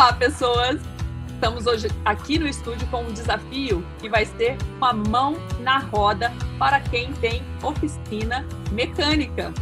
[0.00, 0.80] Olá, pessoas!
[1.28, 6.32] Estamos hoje aqui no estúdio com um desafio que vai ser uma mão na roda
[6.58, 9.52] para quem tem oficina mecânica.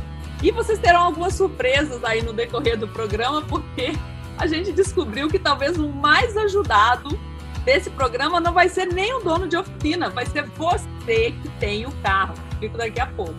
[0.40, 3.94] E vocês terão algumas surpresas aí no decorrer do programa, porque
[4.38, 7.18] a gente descobriu que talvez o mais ajudado
[7.64, 11.84] desse programa não vai ser nem o dono de oficina, vai ser você que tem
[11.84, 12.34] o carro.
[12.60, 13.34] Fico daqui a pouco.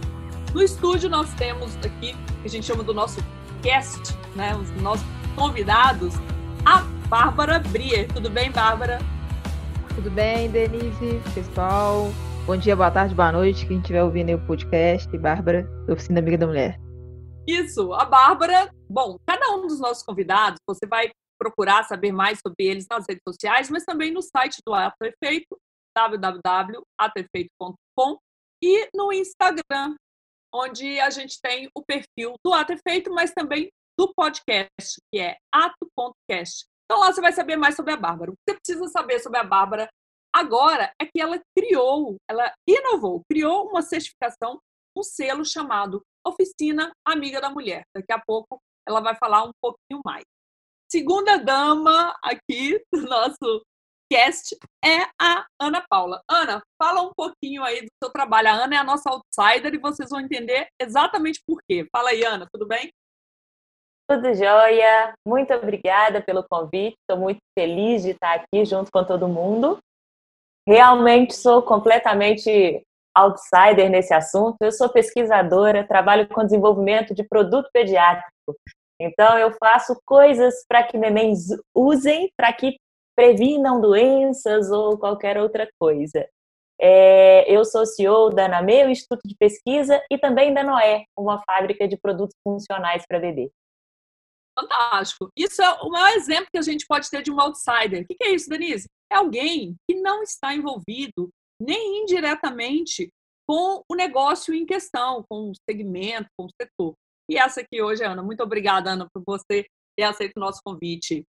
[0.53, 3.23] No estúdio nós temos aqui, que a gente chama do nosso
[3.63, 6.13] cast, né, os nossos convidados,
[6.65, 8.11] a Bárbara Brier.
[8.13, 8.99] Tudo bem, Bárbara?
[9.95, 12.09] Tudo bem, Denise, pessoal?
[12.45, 15.17] Bom dia, boa tarde, boa noite, quem estiver ouvindo o podcast.
[15.17, 16.77] Bárbara, da Oficina Amiga da Mulher.
[17.47, 18.69] Isso, a Bárbara.
[18.89, 23.23] Bom, cada um dos nossos convidados, você vai procurar saber mais sobre eles nas redes
[23.27, 25.57] sociais, mas também no site do Ato Efeito,
[25.95, 28.17] www.atoefeito.com
[28.61, 29.95] e no Instagram,
[30.53, 35.35] onde a gente tem o perfil do Ato Efeito, mas também do podcast, que é
[35.53, 36.65] ato.cast.
[36.85, 38.31] Então lá você vai saber mais sobre a Bárbara.
[38.31, 39.89] O que você precisa saber sobre a Bárbara
[40.33, 44.57] agora é que ela criou, ela inovou, criou uma certificação,
[44.97, 47.83] um selo chamado Oficina Amiga da Mulher.
[47.93, 50.23] Daqui a pouco ela vai falar um pouquinho mais.
[50.89, 53.65] Segunda dama aqui do nosso
[54.09, 56.23] cast é a Ana Paula.
[56.31, 58.47] Ana, fala um pouquinho aí do seu trabalho.
[58.47, 61.85] A Ana é a nossa outsider e vocês vão entender exatamente por quê.
[61.91, 62.89] Fala aí, Ana, tudo bem?
[64.09, 65.13] Tudo jóia.
[65.23, 66.97] Muito obrigada pelo convite.
[66.99, 69.77] Estou muito feliz de estar aqui junto com todo mundo.
[70.67, 72.81] Realmente sou completamente
[73.15, 74.57] outsider nesse assunto.
[74.61, 78.57] Eu sou pesquisadora, trabalho com desenvolvimento de produto pediátrico.
[78.99, 82.77] Então, eu faço coisas para que nenéns usem, para que
[83.15, 86.27] previnam doenças ou qualquer outra coisa.
[86.81, 91.87] É, eu sou CEO da NAME, Instituto de Pesquisa, e também da Noé, uma fábrica
[91.87, 93.51] de produtos funcionais para bebê
[94.59, 95.29] fantástico.
[95.37, 98.03] Isso é o maior exemplo que a gente pode ter de um outsider.
[98.03, 98.87] O que é isso, Denise?
[99.11, 101.29] É alguém que não está envolvido
[101.61, 103.09] nem indiretamente
[103.47, 106.93] com o negócio em questão, com o segmento, com o setor.
[107.29, 108.21] E essa aqui hoje, Ana.
[108.21, 109.65] Muito obrigada, Ana, por você
[109.97, 111.23] ter aceito o nosso convite.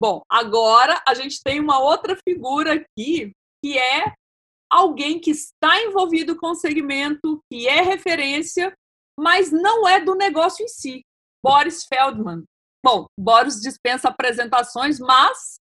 [0.00, 3.32] Bom, agora a gente tem uma outra figura aqui,
[3.64, 4.12] que é
[4.70, 8.74] alguém que está envolvido com o segmento, que é referência,
[9.18, 11.02] mas não é do negócio em si.
[11.42, 12.44] Boris Feldman.
[12.86, 15.56] Bom, Boris dispensa apresentações, mas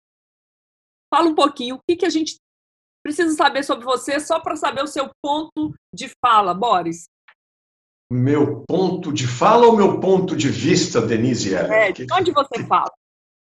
[1.12, 2.36] fala um pouquinho o que, que a gente
[3.04, 7.06] precisa saber sobre você, só para saber o seu ponto de fala, Boris.
[8.12, 11.56] Meu ponto de fala ou meu ponto de vista, Denise?
[11.56, 12.94] É, de onde você fala?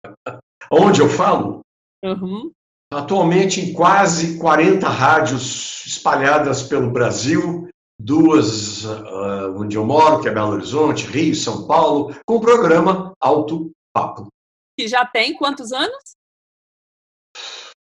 [0.71, 1.59] Onde eu falo?
[2.05, 2.53] Uhum.
[2.93, 7.67] Atualmente em quase 40 rádios espalhadas pelo Brasil,
[8.03, 13.13] duas uh, onde eu moro, que é Belo Horizonte, Rio, São Paulo, com o programa
[13.19, 14.27] Alto Papo.
[14.77, 16.15] Que já tem quantos anos?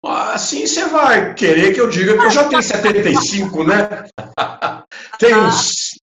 [0.05, 4.07] Assim você vai querer que eu diga que eu já tenho 75, né?
[5.19, 5.99] tem uns.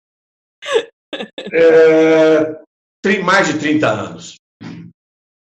[1.53, 4.37] É, mais de 30 anos.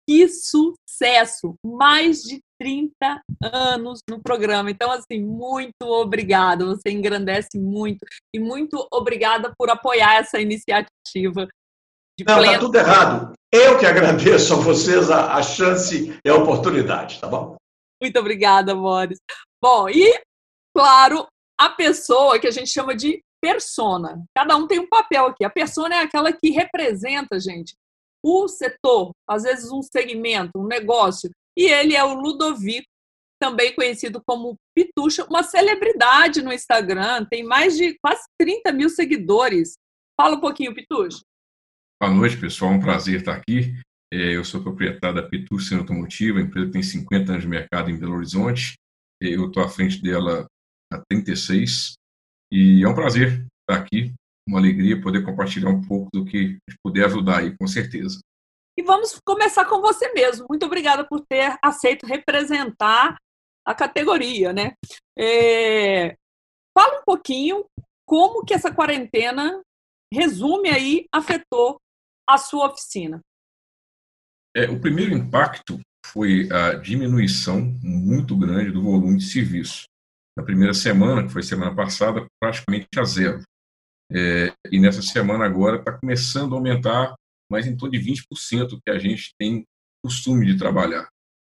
[0.08, 1.54] Que sucesso!
[1.62, 4.70] Mais de 30 anos no programa.
[4.70, 6.64] Então, assim, muito obrigada.
[6.66, 8.04] Você engrandece muito.
[8.34, 11.48] E muito obrigada por apoiar essa iniciativa.
[12.26, 13.32] Não, está tudo errado.
[13.52, 17.56] Eu que agradeço a vocês a, a chance e a oportunidade, tá bom?
[18.02, 19.18] Muito obrigada, Boris.
[19.62, 20.20] Bom, e,
[20.76, 21.26] claro,
[21.58, 24.24] a pessoa que a gente chama de persona.
[24.36, 25.44] Cada um tem um papel aqui.
[25.44, 27.74] A persona é aquela que representa, gente,
[28.24, 32.86] o setor, às vezes um segmento, um negócio, e ele é o Ludovico,
[33.42, 39.76] também conhecido como Pitucha, uma celebridade no Instagram, tem mais de quase 30 mil seguidores.
[40.16, 41.20] Fala um pouquinho, Pitucha.
[42.00, 42.72] Boa noite, pessoal.
[42.72, 43.74] É um prazer estar aqui.
[44.12, 47.98] É, eu sou proprietário da Pitucha Automotiva, a empresa tem 50 anos de mercado em
[47.98, 48.74] Belo Horizonte.
[49.20, 50.46] É, eu estou à frente dela
[50.92, 51.94] há 36
[52.52, 54.14] e é um prazer estar aqui,
[54.48, 58.20] uma alegria poder compartilhar um pouco do que puder ajudar aí, com certeza.
[58.78, 60.46] E vamos começar com você mesmo.
[60.48, 63.18] Muito obrigada por ter aceito representar
[63.66, 64.74] a categoria, né?
[65.18, 66.16] É...
[66.72, 67.64] Fala um pouquinho
[68.06, 69.60] como que essa quarentena
[70.14, 71.80] resume aí afetou
[72.24, 73.20] a sua oficina.
[74.56, 79.86] É, o primeiro impacto foi a diminuição muito grande do volume de serviço.
[80.36, 83.42] Na primeira semana, que foi semana passada, praticamente a zero.
[84.12, 87.16] É, e nessa semana agora está começando a aumentar
[87.50, 89.64] mas em torno de 20% que a gente tem
[90.04, 91.08] costume de trabalhar.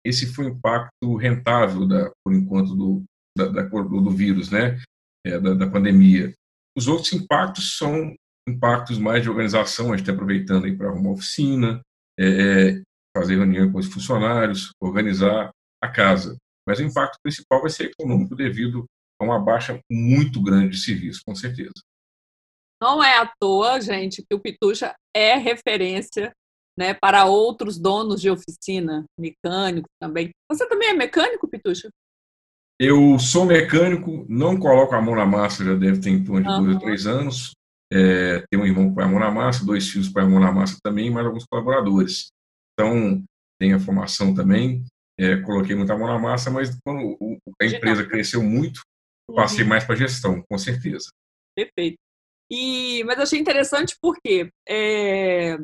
[0.04, 3.04] Esse foi o impacto rentável, da, por enquanto, do,
[3.36, 4.80] da, da, do vírus, né?
[5.24, 6.34] É, da, da, pandemia.
[6.76, 8.14] Os outros impactos são
[8.48, 11.80] impactos mais de organização, a gente está aproveitando aí para uma oficina,
[12.18, 12.82] é, é,
[13.16, 15.50] fazer reunião com os funcionários, organizar
[15.80, 16.36] a casa.
[16.66, 18.84] Mas o impacto principal vai ser econômico devido
[19.20, 21.72] a uma baixa muito grande de serviço, com certeza.
[22.82, 26.32] Não é à toa, gente, que o Pitucha é referência
[26.76, 30.30] né, para outros donos de oficina, mecânico também.
[30.50, 31.88] Você também é mecânico, Pitucha?
[32.80, 36.48] Eu sou mecânico, não coloco a mão na massa, já deve ter em torno de
[36.48, 36.64] uhum.
[36.64, 37.52] dois ou três anos.
[37.92, 40.28] É, tenho um irmão que põe a mão na massa, dois filhos que põem a
[40.28, 42.32] mão na massa também, mais alguns colaboradores.
[42.72, 43.22] Então,
[43.60, 44.84] tenho a formação também,
[45.20, 47.16] é, coloquei muita mão na massa, mas quando
[47.60, 48.80] a empresa cresceu muito,
[49.36, 49.68] passei uhum.
[49.68, 51.10] mais para gestão, com certeza.
[51.56, 51.98] Perfeito.
[52.54, 55.56] E, mas achei interessante porque é,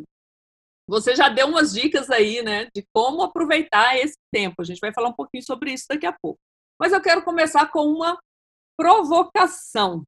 [0.88, 4.62] você já deu umas dicas aí, né, de como aproveitar esse tempo.
[4.62, 6.40] A gente vai falar um pouquinho sobre isso daqui a pouco.
[6.81, 8.19] Mas eu quero começar com uma
[8.75, 10.02] provocação.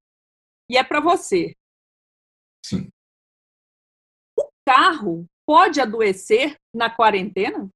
[0.70, 1.54] E é para você.
[2.64, 2.88] Sim.
[4.38, 7.68] O carro pode adoecer na quarentena?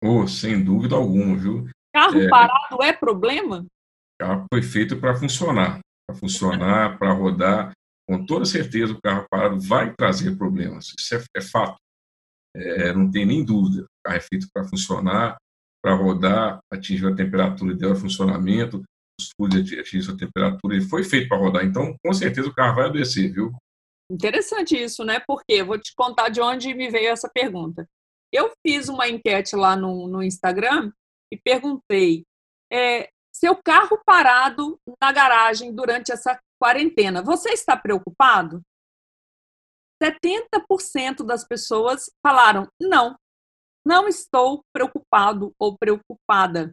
[0.00, 1.66] Oh, sem dúvida alguma, viu?
[1.92, 3.62] Carro é, parado é problema?
[3.64, 7.72] O carro foi feito para funcionar, para funcionar, para rodar.
[8.08, 10.92] Com toda certeza, o carro parado vai trazer problemas.
[10.98, 11.76] Isso é, é fato.
[12.54, 13.84] É, não tem nem dúvida.
[13.84, 15.36] O carro é feito para funcionar,
[15.82, 18.82] para rodar, atingir a temperatura ideal de funcionamento,
[19.20, 20.76] os furos atingir a temperatura.
[20.76, 21.64] Ele foi feito para rodar.
[21.64, 23.52] Então, com certeza, o carro vai adoecer, viu?
[24.10, 25.20] Interessante isso, né?
[25.26, 27.88] Porque vou te contar de onde me veio essa pergunta.
[28.32, 30.92] Eu fiz uma enquete lá no, no Instagram
[31.32, 32.24] e perguntei:
[32.70, 38.62] é, seu carro parado na garagem durante essa quarentena, você está preocupado?
[40.00, 43.16] 70% das pessoas falaram: não,
[43.84, 46.70] não estou preocupado ou preocupada.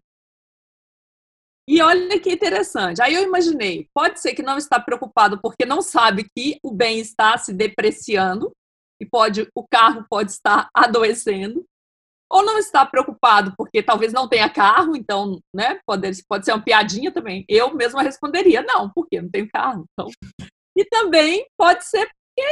[1.68, 3.02] E olha que interessante.
[3.02, 7.00] Aí eu imaginei, pode ser que não está preocupado porque não sabe que o bem
[7.00, 8.52] está se depreciando
[9.02, 11.66] e pode o carro pode estar adoecendo,
[12.32, 16.64] ou não está preocupado porque talvez não tenha carro, então, né, pode, pode ser uma
[16.64, 17.44] piadinha também.
[17.50, 19.86] Eu mesma responderia não, porque não tenho carro.
[19.92, 20.10] Então.
[20.78, 22.50] E também pode ser porque,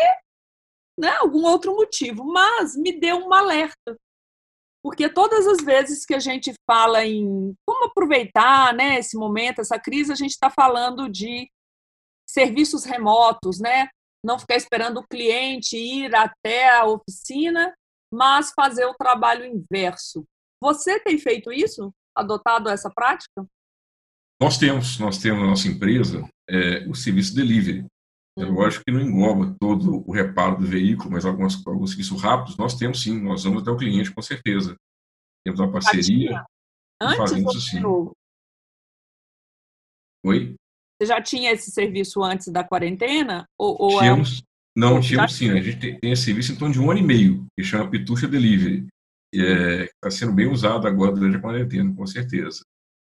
[1.00, 3.95] né, algum outro motivo, mas me deu um alerta.
[4.83, 9.80] Porque todas as vezes que a gente fala em como aproveitar né, esse momento, essa
[9.80, 11.50] crise, a gente está falando de
[12.27, 13.88] serviços remotos, né?
[14.23, 17.73] Não ficar esperando o cliente ir até a oficina,
[18.12, 20.25] mas fazer o trabalho inverso.
[20.62, 21.94] Você tem feito isso?
[22.15, 23.45] Adotado essa prática?
[24.42, 27.86] Nós temos, nós temos na nossa empresa é, o serviço delivery.
[28.38, 28.54] É uhum.
[28.54, 32.75] lógico que não engloba todo o reparo do veículo, mas alguns, alguns serviços rápidos nós
[32.75, 34.75] temos sim, nós vamos até o cliente com certeza.
[35.44, 36.45] Temos uma parceria
[37.01, 37.81] Antes fazemos sim.
[40.25, 40.56] Oi?
[41.00, 43.48] Você já tinha esse serviço antes da quarentena?
[43.57, 44.44] Ou, ou é tínhamos.
[44.77, 45.50] Não, tínhamos sim.
[45.50, 47.89] A gente tem, tem esse serviço em torno de um ano e meio, que chama
[47.89, 48.88] Pitucha Delivery.
[49.33, 52.62] Está é, sendo bem usado agora durante a quarentena, com certeza.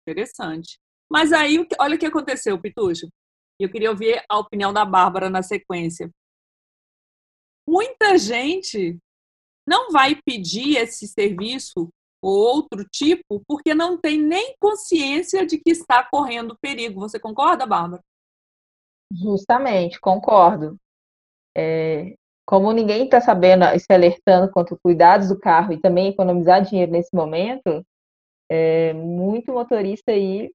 [0.08, 0.80] Interessante.
[1.12, 3.10] Mas aí, olha o que aconteceu, Pitucha.
[3.60, 6.10] Eu queria ouvir a opinião da Bárbara na sequência.
[7.68, 8.98] Muita gente
[9.68, 11.90] não vai pedir esse serviço
[12.24, 17.02] ou outro tipo porque não tem nem consciência de que está correndo perigo.
[17.02, 18.02] Você concorda, Bárbara?
[19.12, 20.80] Justamente, concordo.
[21.58, 22.16] É,
[22.46, 26.92] como ninguém está sabendo e se alertando quanto cuidados do carro e também economizar dinheiro
[26.92, 27.86] nesse momento,
[28.50, 30.52] é, muito motorista aí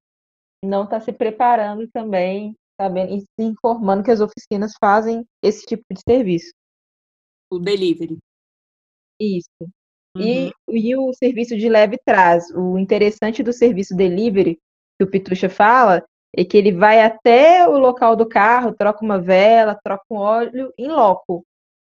[0.64, 5.84] não está se preparando também sabendo e se informando que as oficinas fazem esse tipo
[5.92, 6.52] de serviço.
[7.50, 8.18] O delivery.
[9.20, 9.48] Isso.
[10.16, 10.22] Uhum.
[10.22, 12.50] E, e o serviço de leve traz.
[12.50, 14.58] O interessante do serviço delivery,
[14.98, 16.04] que o Pitucha fala,
[16.36, 20.72] é que ele vai até o local do carro, troca uma vela, troca um óleo
[20.78, 21.44] em loco.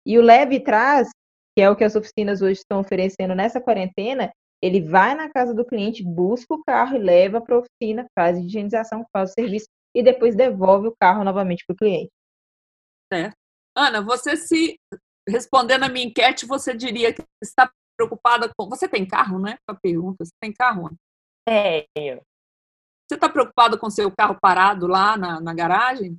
[0.07, 1.09] E o leve traz,
[1.57, 5.53] que é o que as oficinas hoje estão oferecendo nessa quarentena, ele vai na casa
[5.53, 9.35] do cliente, busca o carro e leva para a oficina, faz a higienização, faz o
[9.35, 12.11] serviço e depois devolve o carro novamente para o cliente.
[13.13, 13.37] Certo.
[13.77, 14.79] Ana, você se
[15.29, 18.69] respondendo a minha enquete, você diria que está preocupada com.
[18.69, 19.59] Você tem carro, né?
[19.69, 20.91] A pergunta: você tem carro?
[21.47, 22.23] Tenho.
[23.09, 26.17] Você está preocupada com seu carro parado lá na, na garagem?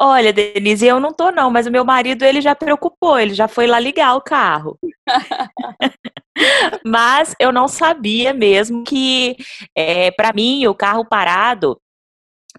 [0.00, 3.46] Olha, Denise, eu não tô não, mas o meu marido ele já preocupou, ele já
[3.46, 4.76] foi lá ligar o carro.
[6.84, 9.36] mas eu não sabia mesmo que,
[9.76, 11.80] é, para mim, o carro parado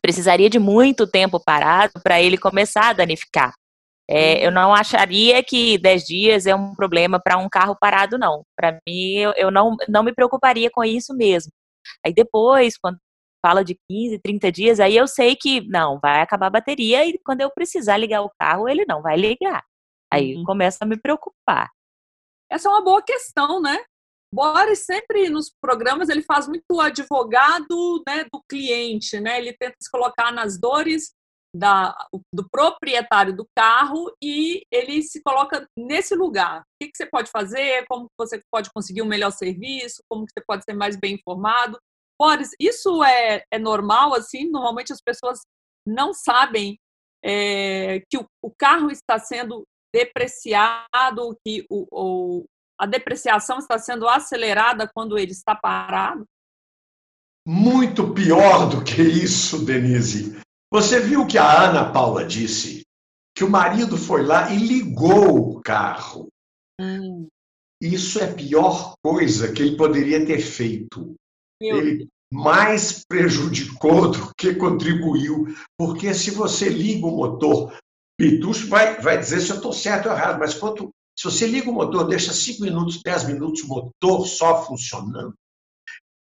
[0.01, 3.53] precisaria de muito tempo parado para ele começar a danificar.
[4.09, 4.53] É, eu uhum.
[4.53, 8.43] não acharia que 10 dias é um problema para um carro parado, não.
[8.55, 11.51] Para mim, eu, eu, não, não me preocuparia com isso mesmo.
[12.05, 12.97] Aí depois, quando
[13.45, 17.19] fala de 15, 30 dias, aí eu sei que não, vai acabar a bateria e
[17.19, 19.63] quando eu precisar ligar o carro, ele não vai ligar.
[20.11, 20.43] Aí uhum.
[20.43, 21.69] começa a me preocupar.
[22.49, 23.83] Essa é uma boa questão, né?
[24.33, 29.37] Boris sempre nos programas ele faz muito advogado né, do cliente, né?
[29.37, 31.13] Ele tenta se colocar nas dores
[31.55, 31.95] da,
[32.33, 36.61] do proprietário do carro e ele se coloca nesse lugar.
[36.61, 37.85] O que, que você pode fazer?
[37.87, 40.01] Como você pode conseguir um melhor serviço?
[40.09, 41.79] Como você pode ser mais bem informado?
[42.23, 44.49] Boris, isso é, é normal assim?
[44.49, 45.41] Normalmente as pessoas
[45.85, 46.79] não sabem
[47.21, 52.45] é, que o, o, carro está sendo depreciado, que o, o,
[52.79, 56.23] a depreciação está sendo acelerada quando ele está parado?
[57.45, 60.39] Muito pior do que isso, Denise.
[60.71, 62.83] Você viu que a Ana Paula disse
[63.35, 66.29] que o marido foi lá e ligou o carro.
[66.79, 67.27] Hum.
[67.81, 71.15] Isso é a pior coisa que ele poderia ter feito.
[71.61, 72.12] Meu ele.
[72.33, 75.45] Mais prejudicou do que contribuiu,
[75.77, 77.77] porque se você liga o motor,
[78.17, 81.69] Pitucho vai, vai dizer se eu estou certo ou errado, mas quanto se você liga
[81.69, 85.35] o motor, deixa 5 minutos, 10 minutos o motor só funcionando,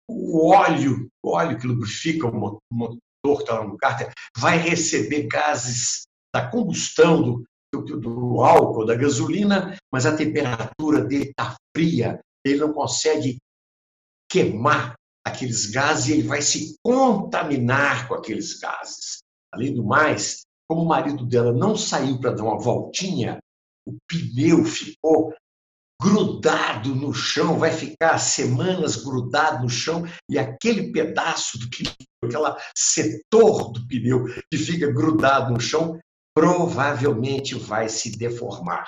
[0.07, 5.23] o óleo, o óleo que lubrifica o motor que está lá no cárter, vai receber
[5.23, 12.19] gases da combustão do, do, do álcool, da gasolina, mas a temperatura dele está fria,
[12.45, 13.37] ele não consegue
[14.29, 14.93] queimar
[15.25, 19.23] aqueles gases e ele vai se contaminar com aqueles gases.
[19.51, 23.39] Além do mais, como o marido dela não saiu para dar uma voltinha,
[23.87, 25.33] o pneu ficou
[26.01, 32.61] grudado no chão, vai ficar semanas grudado no chão e aquele pedaço do pneu, aquele
[32.75, 35.99] setor do pneu que fica grudado no chão,
[36.35, 38.85] provavelmente vai se deformar.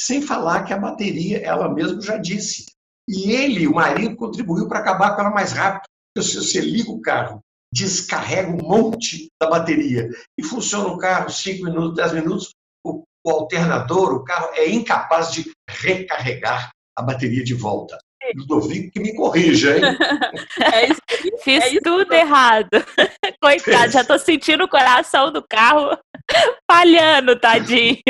[0.00, 2.66] Sem falar que a bateria, ela mesma já disse.
[3.08, 5.88] E ele, o marido, contribuiu para acabar com ela mais rápido.
[6.20, 7.40] Se você liga o carro,
[7.72, 12.50] descarrega um monte da bateria e funciona o carro 5 minutos, 10 minutos,
[12.84, 17.98] o alternador, o carro, é incapaz de recarregar a bateria de volta.
[18.36, 19.82] Ludovico que me corrija, hein?
[20.74, 21.00] É isso,
[21.42, 22.68] Fiz é isso tudo errado.
[23.40, 25.96] Coitado, já estou sentindo o coração do carro
[26.70, 28.02] falhando, tadinho.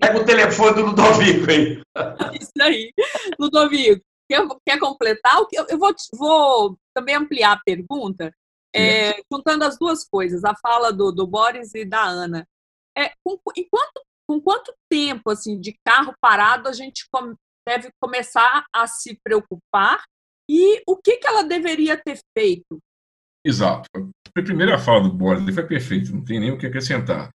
[0.00, 1.82] Pega o telefone do Ludovico, hein?
[2.32, 2.90] Isso aí.
[3.38, 4.00] Ludovico,
[4.32, 5.36] quer, quer completar?
[5.68, 8.32] Eu vou, vou também ampliar a pergunta,
[8.74, 12.46] é, juntando as duas coisas, a fala do, do Boris e da Ana.
[12.96, 13.12] É,
[13.56, 17.06] enquanto com quanto tempo assim de carro parado a gente
[17.66, 20.02] deve começar a se preocupar
[20.48, 22.78] e o que, que ela deveria ter feito?
[23.44, 23.88] Exato.
[23.94, 27.30] A primeira fala do Boris foi perfeito, não tem nem o que acrescentar.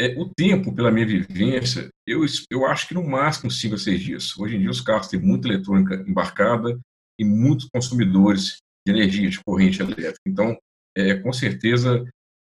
[0.00, 4.00] É, o tempo, pela minha vivência, eu, eu acho que no máximo 5 a 6
[4.00, 4.38] dias.
[4.38, 6.78] Hoje em dia os carros têm muita eletrônica embarcada
[7.18, 10.20] e muitos consumidores de energia, de corrente elétrica.
[10.26, 10.56] Então,
[10.96, 12.04] é, com certeza,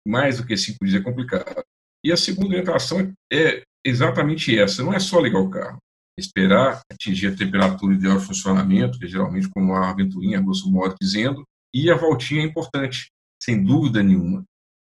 [0.07, 1.63] mais do que 5 dias é complicado.
[2.03, 4.83] E a segunda orientação é exatamente essa.
[4.83, 5.77] Não é só ligar o carro.
[6.17, 10.95] Esperar atingir a temperatura ideal de funcionamento, que é geralmente como a ventoinha, grosso modo
[10.99, 13.09] dizendo, e a voltinha é importante,
[13.41, 14.43] sem dúvida nenhuma.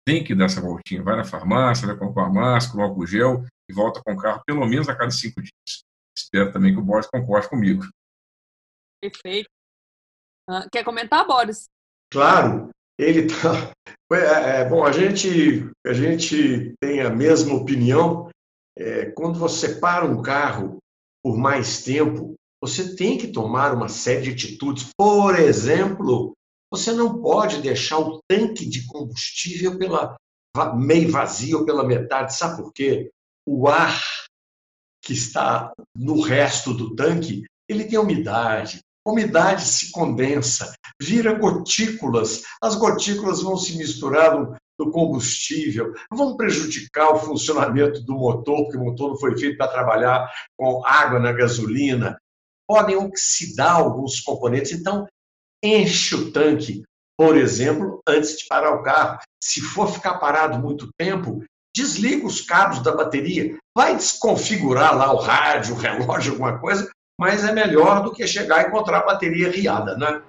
[0.07, 1.03] Tem que dar essa voltinha.
[1.03, 4.89] Vai na farmácia, vai comprar máscara, álcool gel e volta com o carro pelo menos
[4.89, 5.85] a cada cinco dias.
[6.17, 7.85] Espero também que o Boris concorde comigo.
[9.03, 9.49] Perfeito.
[10.49, 11.67] Uh, quer comentar, Boris?
[12.13, 12.71] Claro.
[12.99, 13.73] Ele tá.
[14.13, 18.31] É, é, bom, a gente, a gente tem a mesma opinião
[18.79, 20.79] é, quando você para um carro
[21.23, 24.91] por mais tempo, você tem que tomar uma série de atitudes.
[24.97, 26.33] Por exemplo,
[26.71, 30.17] você não pode deixar o tanque de combustível pela
[30.75, 32.35] meio vazio pela metade.
[32.35, 33.11] Sabe por quê?
[33.47, 34.01] O ar
[35.03, 38.81] que está no resto do tanque, ele tem umidade.
[39.07, 42.43] A umidade se condensa, vira gotículas.
[42.61, 48.85] As gotículas vão se misturar do combustível, vão prejudicar o funcionamento do motor, porque o
[48.85, 52.19] motor não foi feito para trabalhar com água na gasolina,
[52.67, 54.73] podem oxidar alguns componentes.
[54.73, 55.07] Então,
[55.75, 56.83] enche o tanque,
[57.19, 59.19] por exemplo, antes de parar o carro.
[59.43, 61.43] Se for ficar parado muito tempo,
[61.75, 67.45] desliga os cabos da bateria, vai desconfigurar lá o rádio, o relógio, alguma coisa, mas
[67.45, 70.23] é melhor do que chegar e encontrar a bateria riada, né?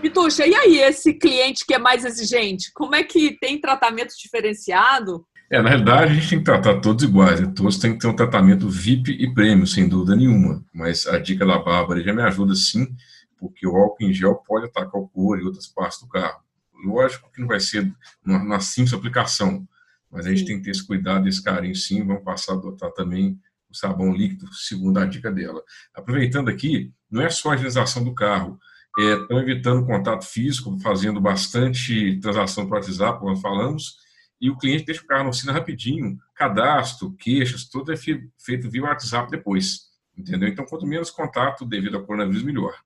[0.00, 5.24] Pituxa, e aí esse cliente que é mais exigente, como é que tem tratamento diferenciado?
[5.50, 7.50] É, na realidade, a gente tem que tratar todos iguais, né?
[7.56, 10.62] todos têm que ter um tratamento VIP e prêmio, sem dúvida nenhuma.
[10.74, 12.94] Mas a dica da Bárbara já me ajuda sim,
[13.38, 16.42] porque o álcool em gel pode atacar o couro e outras partes do carro.
[16.84, 17.90] Lógico que não vai ser
[18.22, 19.66] na simples aplicação,
[20.10, 20.46] mas a gente sim.
[20.46, 22.06] tem que ter esse cuidado esse carinho sim.
[22.06, 23.40] Vamos passar a adotar também
[23.70, 25.62] o sabão líquido, segundo a dica dela.
[25.94, 28.58] Aproveitando aqui, não é só a higienização do carro,
[28.98, 33.96] estão é, evitando contato físico, fazendo bastante transação para WhatsApp, como falamos,
[34.40, 38.84] e o cliente deixa o carro no oficina rapidinho, cadastro, queixas, tudo é feito via
[38.84, 39.88] WhatsApp depois.
[40.16, 40.48] Entendeu?
[40.48, 42.76] Então, quanto menos contato devido ao coronavírus, melhor.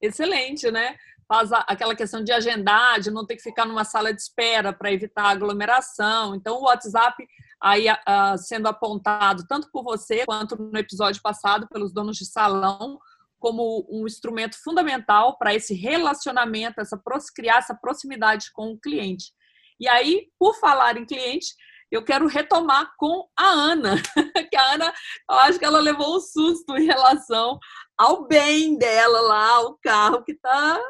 [0.00, 0.96] Excelente, né?
[1.26, 4.90] Faz aquela questão de agendar, de não ter que ficar numa sala de espera para
[4.90, 6.34] evitar aglomeração.
[6.34, 7.26] Então, o WhatsApp
[7.60, 7.86] aí
[8.38, 12.98] sendo apontado tanto por você quanto no episódio passado pelos donos de salão
[13.38, 17.00] como um instrumento fundamental para esse relacionamento, essa
[17.34, 19.32] criar essa proximidade com o cliente.
[19.80, 21.54] E aí, por falar em cliente,
[21.90, 23.94] eu quero retomar com a Ana,
[24.50, 24.92] que a Ana,
[25.30, 27.58] eu acho que ela levou um susto em relação
[27.96, 30.80] ao bem dela lá, o carro que está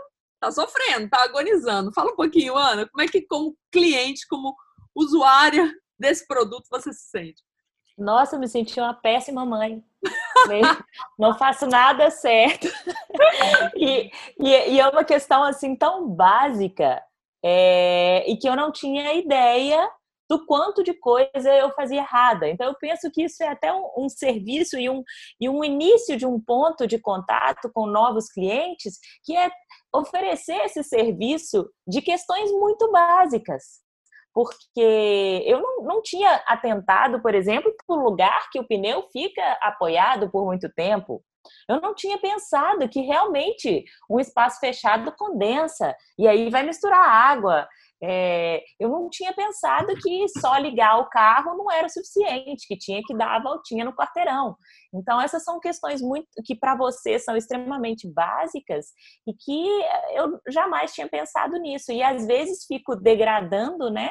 [0.40, 1.92] tá sofrendo, está agonizando.
[1.92, 4.56] Fala um pouquinho, Ana, como é que como cliente, como
[4.94, 7.42] usuária desse produto você se sente?
[7.96, 9.82] Nossa, eu me senti uma péssima mãe.
[11.18, 12.68] Não faço nada certo.
[13.74, 17.02] E, e, e, é uma questão assim tão básica
[17.44, 19.88] é, e que eu não tinha ideia
[20.28, 22.48] do quanto de coisa eu fazia errada.
[22.48, 25.02] Então, eu penso que isso é até um, um, serviço e um,
[25.40, 29.50] e um início de um ponto de contato com novos clientes, que é
[29.92, 33.80] oferecer esse serviço de questões muito básicas.
[34.34, 39.58] Porque eu não, não tinha atentado, por exemplo, para o lugar que o pneu fica
[39.62, 41.24] apoiado por muito tempo.
[41.68, 47.68] Eu não tinha pensado que realmente um espaço fechado condensa e aí vai misturar água.
[48.00, 52.76] É, eu não tinha pensado que só ligar o carro não era o suficiente, que
[52.76, 54.56] tinha que dar a voltinha no quarteirão.
[54.94, 58.86] Então, essas são questões muito que para você são extremamente básicas
[59.26, 59.66] e que
[60.14, 61.90] eu jamais tinha pensado nisso.
[61.90, 64.10] E às vezes fico degradando né,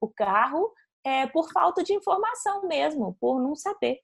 [0.00, 0.72] o carro
[1.04, 3.98] é, por falta de informação mesmo, por não saber.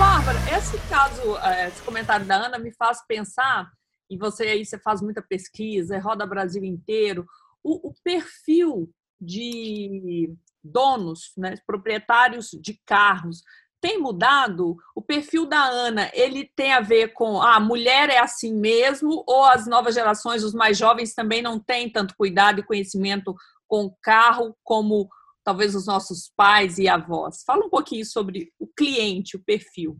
[0.00, 3.70] Bárbara, esse caso, é, esse comentário da Ana me faz pensar
[4.08, 7.26] e você aí você faz muita pesquisa, roda Brasil inteiro,
[7.62, 8.90] o, o perfil
[9.20, 10.32] de
[10.64, 13.42] donos, né, proprietários de carros,
[13.78, 14.74] tem mudado?
[14.96, 19.22] O perfil da Ana, ele tem a ver com ah, a mulher é assim mesmo,
[19.26, 23.34] ou as novas gerações, os mais jovens também não têm tanto cuidado e conhecimento
[23.68, 25.10] com o carro como
[25.50, 27.42] talvez os nossos pais e avós?
[27.44, 29.96] Fala um pouquinho sobre o cliente, o perfil.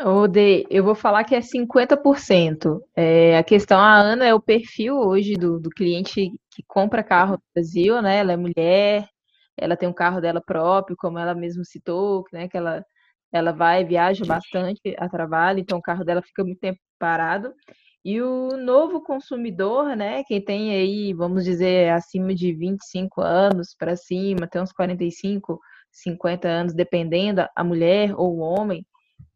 [0.00, 2.80] Ode, eu vou falar que é 50%.
[2.96, 7.32] É, a questão, a Ana é o perfil hoje do, do cliente que compra carro
[7.32, 8.18] no Brasil, né?
[8.18, 9.06] Ela é mulher,
[9.58, 12.48] ela tem um carro dela próprio, como ela mesmo citou, né?
[12.48, 12.82] Que ela,
[13.30, 17.52] ela vai, viaja bastante a trabalho, então o carro dela fica muito tempo parado.
[18.10, 20.24] E o novo consumidor, né?
[20.24, 25.60] Quem tem aí, vamos dizer, acima de 25 anos para cima, até uns 45,
[25.92, 28.86] 50 anos, dependendo, a mulher ou o homem,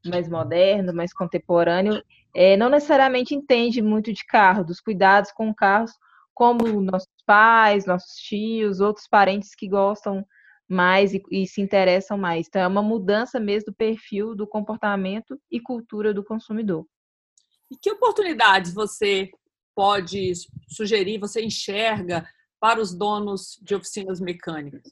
[0.06, 2.02] mais moderno, mais contemporâneo,
[2.34, 5.92] é, não necessariamente entende muito de carro, dos cuidados com carros,
[6.32, 10.24] como nossos pais, nossos tios, outros parentes que gostam
[10.66, 12.46] mais e, e, se interessam mais.
[12.48, 16.86] Então, é uma mudança mesmo do perfil, do comportamento e cultura do consumidor.
[17.72, 19.30] E que oportunidades você
[19.74, 20.34] pode
[20.68, 22.28] sugerir, você enxerga
[22.60, 24.82] para os donos de oficinas mecânicas?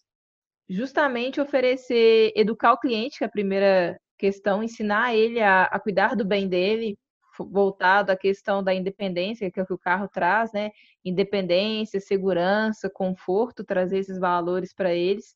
[0.66, 6.16] Justamente oferecer, educar o cliente, que é a primeira questão, ensinar ele a, a cuidar
[6.16, 6.97] do bem dele,
[7.38, 10.71] voltado à questão da independência, que é o que o carro traz, né?
[11.05, 15.35] Independência, segurança, conforto, trazer esses valores para eles.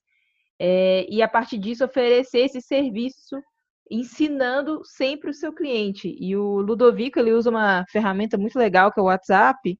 [0.58, 3.36] É, e a partir disso oferecer esse serviço
[3.90, 6.16] ensinando sempre o seu cliente.
[6.18, 9.78] E o Ludovico ele usa uma ferramenta muito legal que é o WhatsApp,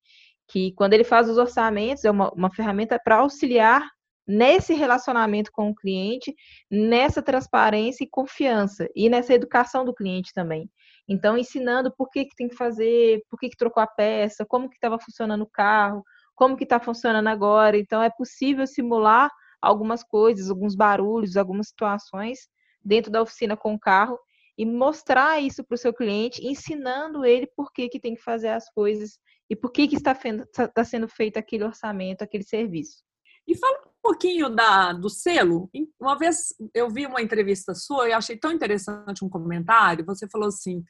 [0.49, 3.89] que quando ele faz os orçamentos é uma, uma ferramenta para auxiliar
[4.27, 6.35] nesse relacionamento com o cliente,
[6.71, 10.71] nessa transparência e confiança e nessa educação do cliente também.
[11.07, 14.69] Então, ensinando por que, que tem que fazer, por que, que trocou a peça, como
[14.71, 16.03] que estava funcionando o carro,
[16.35, 17.77] como que está funcionando agora.
[17.77, 22.49] Então, é possível simular algumas coisas, alguns barulhos, algumas situações
[22.85, 24.19] dentro da oficina com o carro
[24.57, 28.49] e mostrar isso para o seu cliente, ensinando ele por que, que tem que fazer
[28.49, 29.19] as coisas
[29.51, 33.03] e por que, que está, está sendo feito aquele orçamento, aquele serviço.
[33.47, 35.69] E fala um pouquinho da, do selo.
[36.01, 40.05] Uma vez eu vi uma entrevista sua e achei tão interessante um comentário.
[40.07, 40.83] Você falou assim: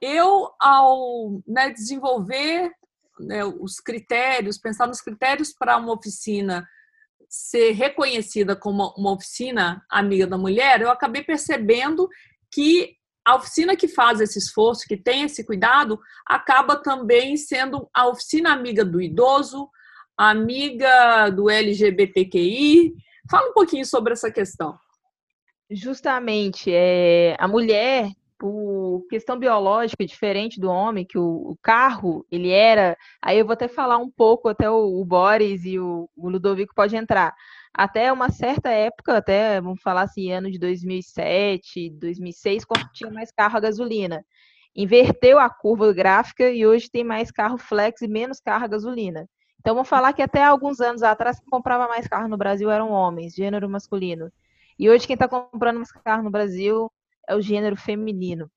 [0.00, 2.72] eu, ao né, desenvolver
[3.18, 6.66] né, os critérios, pensar nos critérios para uma oficina
[7.28, 12.08] ser reconhecida como uma oficina amiga da mulher, eu acabei percebendo
[12.52, 18.08] que a oficina que faz esse esforço, que tem esse cuidado, acaba também sendo a
[18.08, 19.68] oficina amiga do idoso,
[20.16, 22.94] amiga do LGBTQI.
[23.30, 24.76] Fala um pouquinho sobre essa questão.
[25.70, 32.50] Justamente, é, a mulher, por questão biológica diferente do homem, que o, o, carro, ele
[32.50, 32.96] era.
[33.22, 36.74] Aí eu vou até falar um pouco, até o, o Boris e o, o Ludovico
[36.74, 37.34] pode entrar.
[37.74, 43.30] até uma certa época, até vamos falar assim, ano de 2007, 2006, quando tinha mais
[43.32, 44.24] carro a gasolina.
[44.74, 49.28] Inverteu a curva gráfica e hoje tem mais carro flex e menos carro a gasolina.
[49.60, 52.90] Então, vamos falar que até alguns anos atrás, quem comprava mais carro no Brasil eram
[52.90, 54.32] homens, gênero masculino.
[54.78, 56.90] E hoje, quem está comprando mais carro no Brasil
[57.28, 58.50] é o gênero feminino.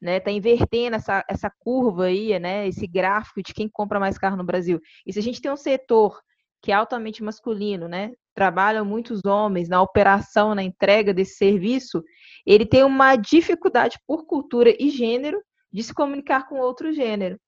[0.00, 4.36] Né, tá invertendo essa, essa curva aí, né, esse gráfico de quem compra mais carro
[4.36, 4.80] no Brasil.
[5.04, 6.18] E se a gente tem um setor
[6.62, 12.02] que é altamente masculino, né, trabalham muitos homens na operação, na entrega desse serviço,
[12.46, 17.38] ele tem uma dificuldade por cultura e gênero de se comunicar com outro gênero.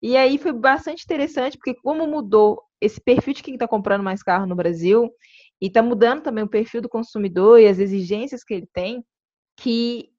[0.00, 4.22] E aí foi bastante interessante, porque como mudou esse perfil de quem está comprando mais
[4.22, 5.10] carro no Brasil,
[5.60, 9.04] e está mudando também o perfil do consumidor e as exigências que ele tem,
[9.56, 10.10] que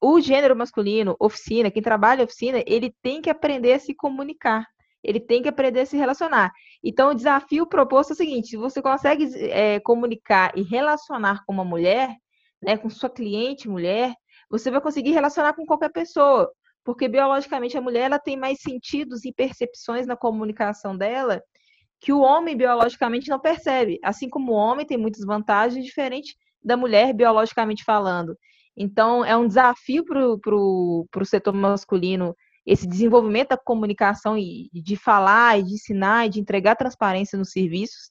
[0.00, 4.66] o, gênero masculino, oficina, quem trabalha oficina, ele tem que aprender a se comunicar,
[5.02, 6.52] ele tem que aprender a se relacionar.
[6.84, 11.52] Então, o desafio proposto é o seguinte: se você consegue é, comunicar e relacionar com
[11.52, 12.14] uma mulher,
[12.62, 14.14] né, com sua cliente mulher,
[14.50, 16.50] você vai conseguir relacionar com qualquer pessoa,
[16.84, 21.42] porque biologicamente a mulher ela tem mais sentidos e percepções na comunicação dela
[22.00, 23.98] que o homem biologicamente não percebe.
[24.02, 28.36] Assim como o homem tem muitas vantagens diferentes da mulher biologicamente falando.
[28.76, 35.58] Então, é um desafio para o setor masculino esse desenvolvimento da comunicação e de falar,
[35.58, 38.08] e de ensinar, e de entregar transparência nos serviços.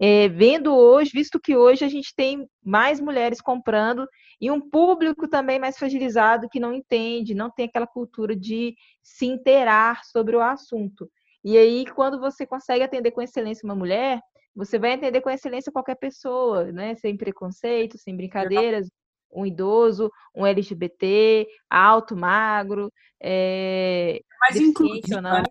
[0.00, 4.06] É, vendo hoje, visto que hoje a gente tem mais mulheres comprando
[4.40, 9.26] e um público também mais fragilizado que não entende, não tem aquela cultura de se
[9.26, 11.08] inteirar sobre o assunto.
[11.44, 14.20] E aí, quando você consegue atender com excelência uma mulher,
[14.54, 16.94] você vai atender com excelência qualquer pessoa, né?
[16.96, 18.88] Sem preconceito, sem brincadeiras,
[19.32, 22.92] um idoso, um LGBT, alto, magro,
[23.22, 25.42] é, mais inclusivo, né?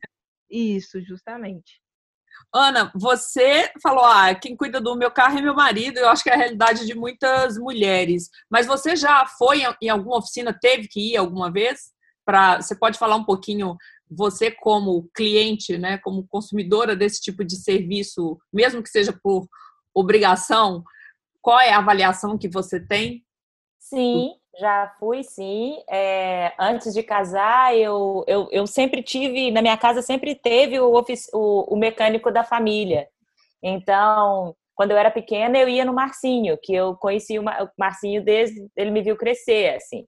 [0.49, 1.81] Isso, justamente.
[2.53, 6.29] Ana, você falou, ah, quem cuida do meu carro é meu marido, eu acho que
[6.29, 8.29] é a realidade de muitas mulheres.
[8.49, 11.91] Mas você já foi em alguma oficina, teve que ir alguma vez?
[12.25, 13.77] Pra, você pode falar um pouquinho
[14.09, 19.47] você como cliente, né, como consumidora desse tipo de serviço, mesmo que seja por
[19.93, 20.83] obrigação,
[21.41, 23.25] qual é a avaliação que você tem?
[23.91, 25.83] Sim, já fui, sim.
[25.89, 30.93] É, antes de casar, eu, eu, eu sempre tive, na minha casa sempre teve o,
[31.33, 33.09] o, o mecânico da família.
[33.61, 37.43] Então, quando eu era pequena, eu ia no Marcinho, que eu conheci o
[37.77, 40.05] Marcinho desde ele me viu crescer, assim.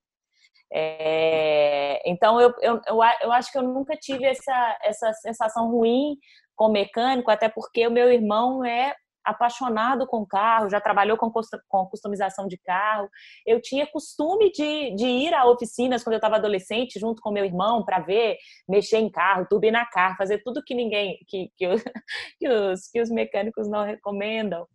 [0.72, 6.16] É, então, eu, eu, eu, eu, acho que eu nunca tive essa, essa sensação ruim
[6.56, 8.94] com o mecânico, até porque o meu irmão é
[9.24, 11.30] apaixonado com carro, já trabalhou com,
[11.68, 13.08] com customização de carro.
[13.46, 17.44] Eu tinha costume de, de ir a oficinas quando eu estava adolescente, junto com meu
[17.44, 18.36] irmão, para ver,
[18.68, 21.66] mexer em carro, turbinar carro, fazer tudo que ninguém, que, que,
[22.38, 24.66] que, os, que os mecânicos não recomendam.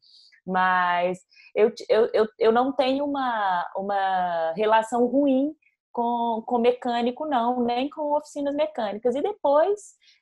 [0.45, 1.19] Mas
[1.55, 5.53] eu, eu, eu, eu não tenho uma, uma relação ruim
[5.91, 9.15] com, com mecânico, não, nem com oficinas mecânicas.
[9.15, 9.79] E depois,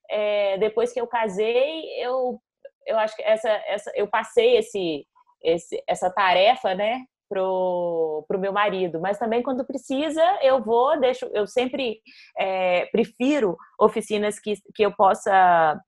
[0.10, 2.42] é, depois que eu casei, eu,
[2.88, 5.06] eu acho que essa, essa, eu passei esse,
[5.44, 9.00] esse, essa tarefa, né, pro, pro meu marido.
[9.00, 12.02] Mas também quando precisa, eu vou, deixo, eu sempre
[12.38, 15.80] é, prefiro oficinas que, que eu possa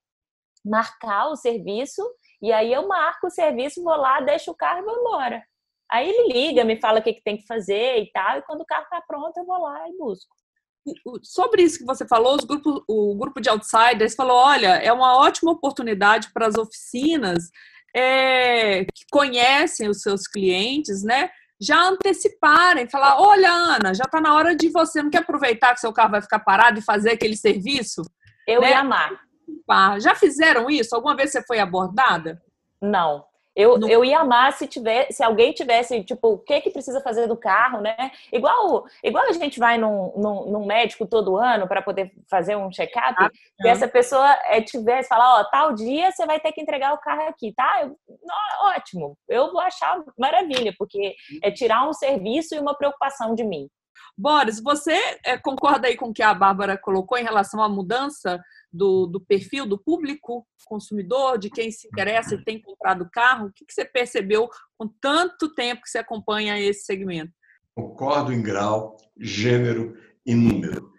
[0.65, 2.03] marcar o serviço.
[2.41, 5.43] E aí eu marco o serviço, vou lá, deixo o carro e vou embora.
[5.91, 8.61] Aí ele liga, me fala o que, que tem que fazer e tal, e quando
[8.61, 10.35] o carro está pronto, eu vou lá e busco.
[11.23, 15.17] Sobre isso que você falou, os grupos, o grupo de outsiders falou: olha, é uma
[15.17, 17.49] ótima oportunidade para as oficinas
[17.95, 21.29] é, que conhecem os seus clientes, né?
[21.59, 25.81] Já anteciparem, falar: olha, Ana, já está na hora de você, não quer aproveitar que
[25.81, 28.01] seu carro vai ficar parado e fazer aquele serviço?
[28.47, 28.71] Eu né?
[28.71, 29.11] ia amar.
[29.99, 30.95] Já fizeram isso?
[30.95, 32.41] Alguma vez você foi abordada?
[32.81, 33.89] Não, eu, no...
[33.89, 37.37] eu ia amar se, tiver, se alguém tivesse, tipo, o que que precisa fazer do
[37.37, 38.11] carro, né?
[38.31, 42.71] Igual, igual a gente vai num, num, num médico todo ano para poder fazer um
[42.71, 43.29] check-up, ah,
[43.61, 46.99] e essa pessoa é, tivesse, falar, ó, tal dia você vai ter que entregar o
[46.99, 47.81] carro aqui, tá?
[47.81, 47.95] Eu,
[48.61, 53.67] ótimo, eu vou achar maravilha, porque é tirar um serviço e uma preocupação de mim.
[54.17, 58.41] Boris, você é, concorda aí com o que a Bárbara colocou em relação à mudança
[58.71, 63.47] do, do, perfil do público consumidor, de quem se interessa e tem comprado carro?
[63.47, 67.31] O que, que você percebeu com tanto tempo que você acompanha esse segmento?
[67.75, 70.91] Concordo em grau, gênero e número.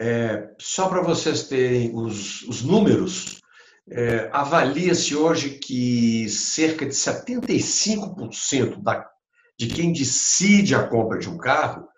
[0.00, 3.40] É, só para vocês terem os, os números,
[3.90, 9.08] é, avalia-se hoje que cerca de 75% da,
[9.58, 11.88] de quem decide a compra de um carro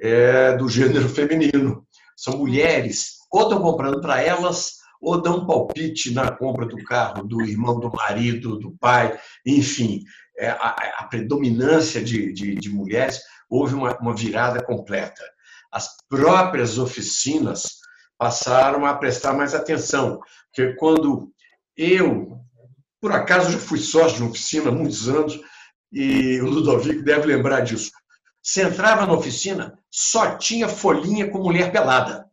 [0.00, 1.86] é do gênero feminino.
[2.16, 7.42] São mulheres ou estão comprando para elas, ou dão palpite na compra do carro do
[7.42, 10.04] irmão, do marido, do pai, enfim.
[10.38, 10.68] é, a,
[10.98, 13.20] a, predominância de, de, de mulheres,
[13.50, 15.22] houve uma, uma virada completa.
[15.72, 17.80] As próprias oficinas
[18.16, 21.32] passaram a prestar mais atenção, porque quando
[21.76, 22.38] eu,
[23.00, 25.40] por acaso, já fui sócio de uma oficina há muitos anos,
[25.92, 27.90] e o Ludovico deve lembrar disso.
[28.40, 32.23] Você entrava na oficina, só tinha folhinha com mulher pelada.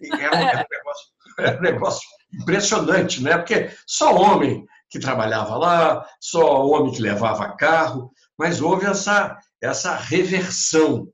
[0.00, 3.36] Era um, era um, negócio, era um negócio impressionante, né?
[3.36, 9.96] Porque só homem que trabalhava lá, só homem que levava carro, mas houve essa, essa
[9.96, 11.08] reversão.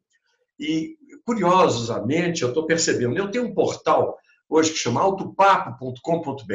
[0.59, 4.17] E, curiosamente, eu estou percebendo, eu tenho um portal
[4.49, 6.55] hoje que chama autopapo.com.br.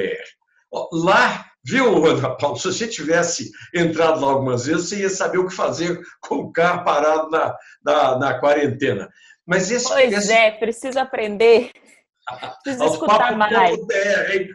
[0.91, 5.47] Lá, viu, Ana Paula, se você tivesse entrado lá algumas vezes, você ia saber o
[5.47, 9.09] que fazer com o carro parado na, na, na quarentena.
[9.45, 10.33] Mas esse, pois esse...
[10.33, 11.71] é, precisa aprender.
[12.63, 13.77] Precisa escutar mais.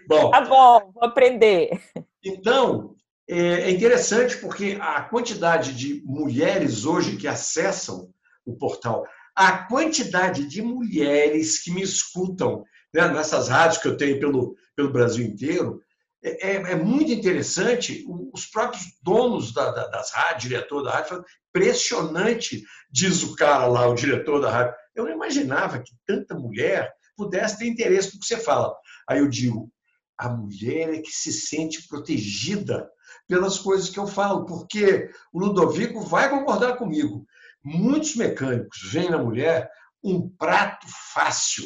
[0.08, 1.80] Bom, tá bom, vou aprender.
[2.24, 2.96] Então,
[3.28, 8.12] é, é interessante porque a quantidade de mulheres hoje que acessam
[8.44, 9.06] o portal,
[9.36, 14.92] a quantidade de mulheres que me escutam né, nessas rádios que eu tenho pelo, pelo
[14.92, 15.80] Brasil inteiro,
[16.22, 18.04] é, é, é muito interessante.
[18.32, 23.66] Os próprios donos da, da, das rádios, diretor da rádio, falam, impressionante, diz o cara
[23.66, 24.74] lá, o diretor da rádio.
[24.94, 28.74] Eu não imaginava que tanta mulher pudesse ter interesse no que você fala.
[29.08, 29.70] Aí eu digo,
[30.18, 32.88] a mulher é que se sente protegida
[33.28, 37.24] pelas coisas que eu falo, porque o Ludovico vai concordar comigo.
[37.62, 39.70] Muitos mecânicos veem na mulher
[40.02, 41.64] um prato fácil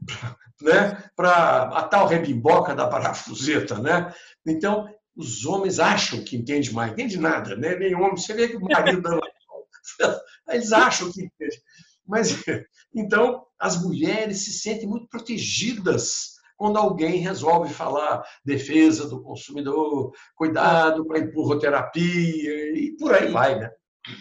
[0.62, 3.78] né, para a tal rebimboca da parafuseta.
[3.78, 4.14] Né?
[4.46, 7.74] Então, os homens acham que entende mais, entende nada, né?
[7.76, 8.16] nem homem.
[8.16, 9.20] Você vê que o marido dando
[10.48, 11.62] eles acham que entende.
[12.06, 12.42] Mas,
[12.94, 21.04] então, as mulheres se sentem muito protegidas quando alguém resolve falar defesa do consumidor, cuidado
[21.06, 23.70] para empurroterapia e por aí vai, né?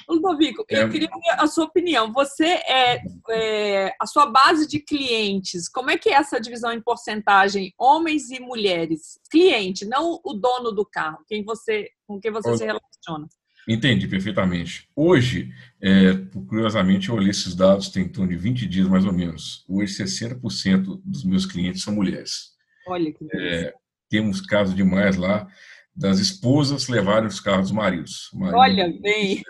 [0.07, 2.11] Ludovico, eu queria a sua opinião.
[2.13, 5.67] Você é, é, a sua base de clientes.
[5.67, 9.19] Como é que é essa divisão em porcentagem homens e mulheres?
[9.29, 13.27] Cliente, não o dono do carro, quem você com quem você se relaciona.
[13.67, 14.89] Entendi perfeitamente.
[14.95, 16.13] Hoje, é,
[16.47, 19.63] curiosamente, eu olhei esses dados tem em torno de 20 dias mais ou menos.
[19.67, 22.53] Hoje, 60% dos meus clientes são mulheres.
[22.87, 23.73] Olha que é,
[24.09, 25.47] Temos casos demais lá
[25.95, 28.29] das esposas levarem os carros dos maridos.
[28.33, 29.41] Marido, Olha bem.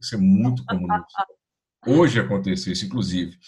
[0.00, 0.88] Isso é muito comum.
[1.86, 3.38] Hoje aconteceu isso, inclusive.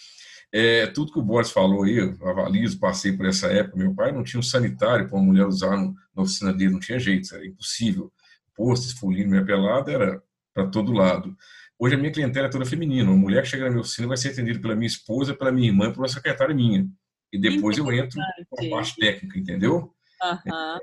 [0.51, 3.77] É, tudo que o Boris falou aí, eu avalizo, passei por essa época.
[3.77, 6.97] Meu pai não tinha um sanitário para uma mulher usar na oficina dele, não tinha
[6.97, 8.11] jeito, era impossível
[8.55, 11.35] posts, folhinho, minha pelada, era para todo lado.
[11.77, 13.09] Hoje a minha clientela é toda feminina.
[13.09, 15.67] Uma mulher que chega na minha oficina vai ser atendida pela minha esposa, pela minha
[15.67, 16.87] irmã, por uma secretária minha.
[17.31, 18.17] E depois eu entro
[18.49, 19.93] com a parte técnica, entendeu?
[20.23, 20.53] Uhum.
[20.53, 20.79] É,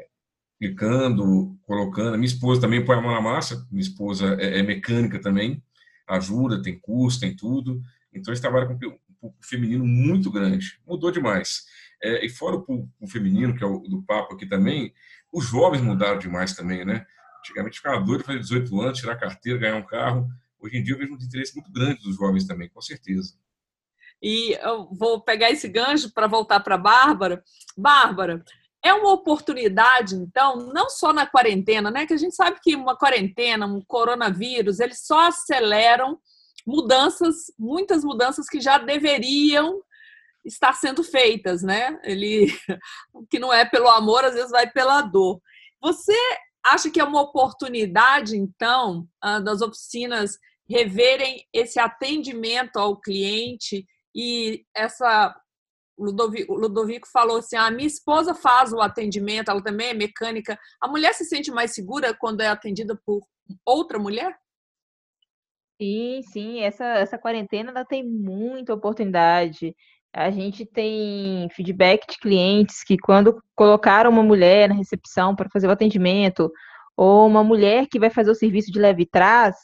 [0.58, 2.18] clicando, colocando.
[2.18, 3.66] Minha esposa também põe a mão na massa.
[3.70, 5.62] Minha esposa é, é mecânica também,
[6.06, 7.80] ajuda, tem curso, tem tudo.
[8.12, 10.78] Então eles trabalham com um público feminino muito grande.
[10.86, 11.64] Mudou demais.
[12.02, 14.92] É, e fora o público feminino, que é o do papo aqui também,
[15.32, 17.06] os jovens mudaram demais também, né?
[17.42, 20.28] Antigamente ficava doido fazer 18 anos, tirar carteira, ganhar um carro.
[20.60, 23.34] Hoje em dia eu vejo um interesse muito grande dos jovens também, com certeza.
[24.22, 27.42] E eu vou pegar esse gancho para voltar para a Bárbara.
[27.76, 28.44] Bárbara,
[28.84, 32.06] é uma oportunidade, então, não só na quarentena, né?
[32.06, 36.20] Que a gente sabe que uma quarentena, um coronavírus, eles só aceleram
[36.64, 39.82] mudanças, muitas mudanças que já deveriam
[40.44, 41.98] estar sendo feitas, né?
[42.04, 42.46] Ele
[43.28, 45.40] que não é pelo amor, às vezes vai pela dor.
[45.80, 46.16] Você
[46.64, 54.64] acha que é uma oportunidade, então, ah, das oficinas reverem esse atendimento ao cliente e
[54.74, 55.34] essa
[55.98, 60.58] Ludovico, Ludovico falou assim: a ah, minha esposa faz o atendimento, ela também é mecânica.
[60.80, 63.22] A mulher se sente mais segura quando é atendida por
[63.64, 64.36] outra mulher?
[65.80, 69.74] Sim, sim, essa, essa quarentena ela tem muita oportunidade.
[70.14, 75.66] A gente tem feedback de clientes que, quando colocaram uma mulher na recepção para fazer
[75.68, 76.50] o atendimento,
[76.96, 79.56] ou uma mulher que vai fazer o serviço de leve trás,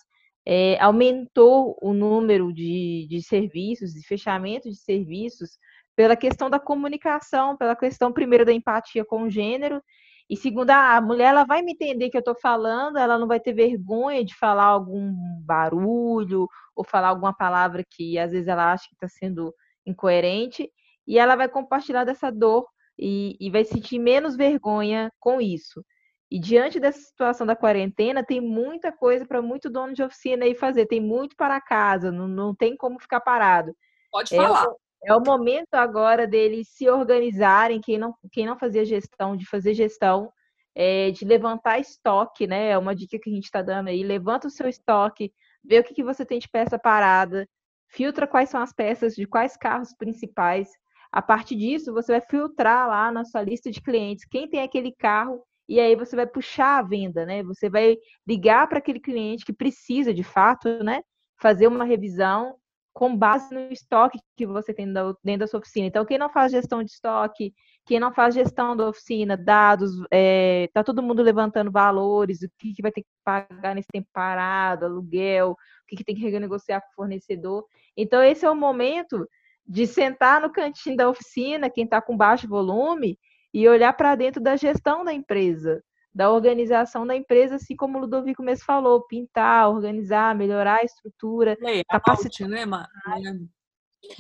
[0.46, 5.58] é, aumentou o número de, de serviços, de fechamento de serviços,
[5.94, 9.82] pela questão da comunicação, pela questão, primeiro, da empatia com o gênero,
[10.30, 13.40] e segundo, a mulher ela vai me entender que eu estou falando, ela não vai
[13.40, 18.87] ter vergonha de falar algum barulho, ou falar alguma palavra que às vezes ela acha
[18.88, 19.54] que está sendo
[19.88, 20.70] incoerente,
[21.07, 22.66] e ela vai compartilhar dessa dor
[22.98, 25.85] e, e vai sentir menos vergonha com isso.
[26.31, 30.55] E diante dessa situação da quarentena, tem muita coisa para muito dono de oficina aí
[30.55, 33.74] fazer, tem muito para casa, não, não tem como ficar parado.
[34.12, 34.66] Pode falar.
[35.05, 39.46] É, é o momento agora deles se organizarem, quem não, quem não fazia gestão, de
[39.46, 40.31] fazer gestão,
[40.74, 42.70] é, de levantar estoque, né?
[42.70, 44.03] É uma dica que a gente está dando aí.
[44.03, 45.33] Levanta o seu estoque,
[45.64, 47.48] vê o que, que você tem de peça parada,
[47.88, 50.68] filtra quais são as peças de quais carros principais.
[51.11, 54.92] A partir disso, você vai filtrar lá na sua lista de clientes quem tem aquele
[54.92, 57.42] carro e aí você vai puxar a venda, né?
[57.42, 57.96] Você vai
[58.27, 61.03] ligar para aquele cliente que precisa de fato, né?
[61.40, 62.55] Fazer uma revisão
[62.98, 65.87] com base no estoque que você tem dentro da sua oficina.
[65.87, 67.54] Então, quem não faz gestão de estoque,
[67.87, 72.74] quem não faz gestão da oficina, dados, é, tá todo mundo levantando valores, o que,
[72.74, 75.56] que vai ter que pagar nesse tempo parado, aluguel, o
[75.87, 77.64] que, que tem que renegociar com o fornecedor.
[77.96, 79.28] Então, esse é o momento
[79.64, 83.16] de sentar no cantinho da oficina, quem está com baixo volume,
[83.54, 85.80] e olhar para dentro da gestão da empresa
[86.18, 91.57] da organização da empresa, assim como o Ludovico mesmo falou, pintar, organizar, melhorar a estrutura,
[91.88, 92.88] capacitar, né, Mar...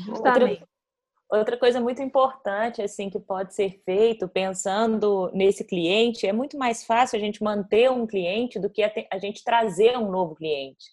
[0.06, 0.62] Justamente.
[0.62, 0.68] Outra,
[1.28, 6.84] outra coisa muito importante assim que pode ser feito pensando nesse cliente é muito mais
[6.84, 10.84] fácil a gente manter um cliente do que a gente trazer um novo cliente.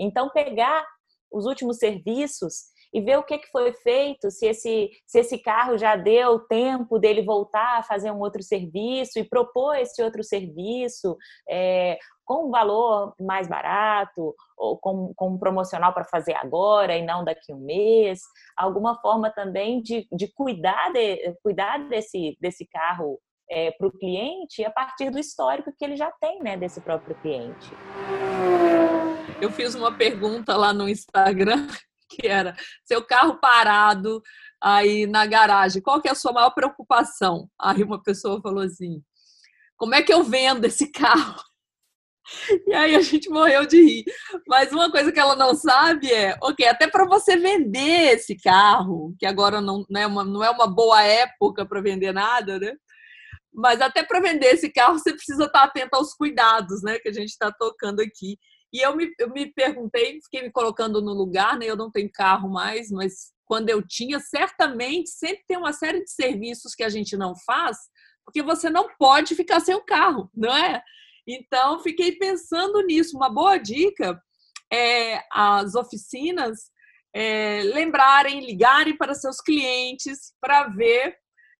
[0.00, 0.82] Então pegar
[1.30, 5.76] os últimos serviços e ver o que, que foi feito, se esse, se esse carro
[5.76, 11.16] já deu tempo dele voltar a fazer um outro serviço e propor esse outro serviço
[11.50, 17.04] é, com um valor mais barato ou com, com um promocional para fazer agora e
[17.04, 18.20] não daqui a um mês.
[18.56, 23.18] Alguma forma também de, de cuidar, de, cuidar desse, desse carro
[23.50, 27.16] é, para o cliente a partir do histórico que ele já tem né, desse próprio
[27.16, 27.72] cliente.
[29.40, 31.66] Eu fiz uma pergunta lá no Instagram
[32.14, 34.22] que era seu carro parado
[34.62, 37.48] aí na garagem, qual que é a sua maior preocupação?
[37.60, 39.02] Aí uma pessoa falou assim,
[39.76, 41.42] como é que eu vendo esse carro?
[42.66, 44.04] E aí a gente morreu de rir.
[44.48, 49.14] Mas uma coisa que ela não sabe é, ok, até para você vender esse carro,
[49.18, 52.72] que agora não, não, é, uma, não é uma boa época para vender nada, né?
[53.52, 56.98] Mas até para vender esse carro você precisa estar atento aos cuidados, né?
[56.98, 58.38] Que a gente está tocando aqui.
[58.74, 61.64] E eu me, eu me perguntei, fiquei me colocando no lugar, né?
[61.64, 66.10] Eu não tenho carro mais, mas quando eu tinha, certamente sempre tem uma série de
[66.10, 67.78] serviços que a gente não faz,
[68.24, 70.82] porque você não pode ficar sem o carro, não é?
[71.24, 73.16] Então, fiquei pensando nisso.
[73.16, 74.20] Uma boa dica
[74.72, 76.58] é as oficinas
[77.14, 81.16] é, lembrarem, ligarem para seus clientes para ver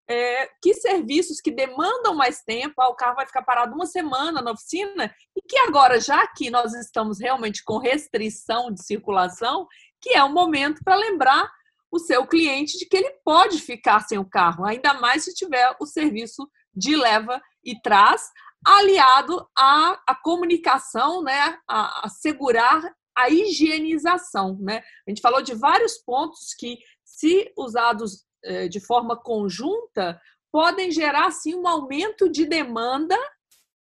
[0.09, 4.43] é, que serviços que demandam mais tempo, ah, o carro vai ficar parado uma semana
[4.43, 9.67] na oficina, e que agora, já que nós estamos realmente com restrição de circulação,
[10.01, 11.51] que é o momento para lembrar
[11.91, 15.75] o seu cliente de que ele pode ficar sem o carro, ainda mais se tiver
[15.81, 18.31] o serviço de leva e traz,
[18.67, 22.83] aliado à, à comunicação, né, a, a segurar
[23.17, 24.59] a higienização.
[24.61, 24.83] Né?
[25.07, 28.25] A gente falou de vários pontos que, se usados
[28.71, 30.21] de forma conjunta
[30.53, 33.17] podem gerar sim um aumento de demanda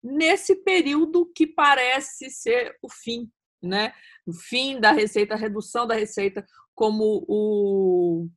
[0.03, 3.29] nesse período que parece ser o fim,
[3.61, 3.93] né?
[4.25, 8.29] O fim da receita, a redução da receita, como o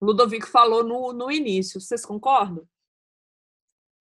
[0.00, 1.80] Ludovico falou no, no início.
[1.80, 2.66] Vocês concordam?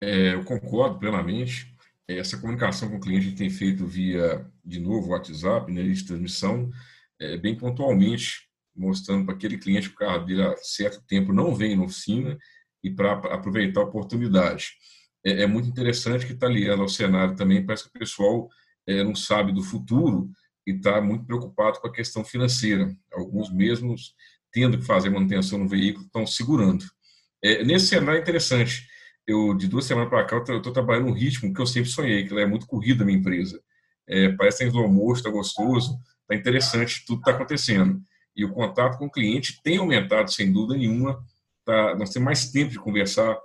[0.02, 1.76] É, eu concordo plenamente.
[2.08, 6.70] Essa comunicação com o cliente tem feito via, de novo, WhatsApp, né, de transmissão,
[7.20, 8.47] é, bem pontualmente,
[8.78, 12.38] mostrando para aquele cliente que o carro dele há certo tempo não vem na oficina
[12.84, 14.72] e para aproveitar a oportunidade.
[15.26, 18.48] É, é muito interessante que está aliando ao cenário também, parece que o pessoal
[18.86, 20.30] é, não sabe do futuro
[20.66, 22.94] e está muito preocupado com a questão financeira.
[23.12, 24.13] Alguns mesmos,
[24.52, 26.86] tendo que fazer manutenção no veículo, estão segurando.
[27.44, 28.88] É, nesse cenário é interessante.
[29.26, 32.26] Eu, de duas semanas para cá, eu estou trabalhando um ritmo que eu sempre sonhei,
[32.26, 33.62] que é muito corrida a minha empresa.
[34.08, 38.02] É, parece que tem slow está gostoso, está interessante, tudo está acontecendo
[38.38, 41.19] e o contato com o cliente tem aumentado, sem dúvida nenhuma.
[41.65, 41.95] Tá?
[41.95, 43.36] Nós temos mais tempo de conversar,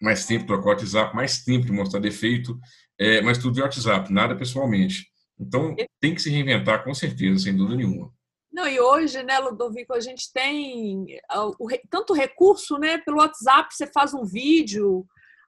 [0.00, 2.56] mais tempo de trocar WhatsApp, mais tempo de mostrar defeito,
[2.96, 5.10] é, mas tudo de WhatsApp, nada pessoalmente.
[5.38, 8.12] Então, tem que se reinventar, com certeza, sem dúvida nenhuma.
[8.52, 11.06] Não, e hoje, né, Ludovico, a gente tem
[11.88, 15.06] tanto recurso, né, pelo WhatsApp, você faz um vídeo,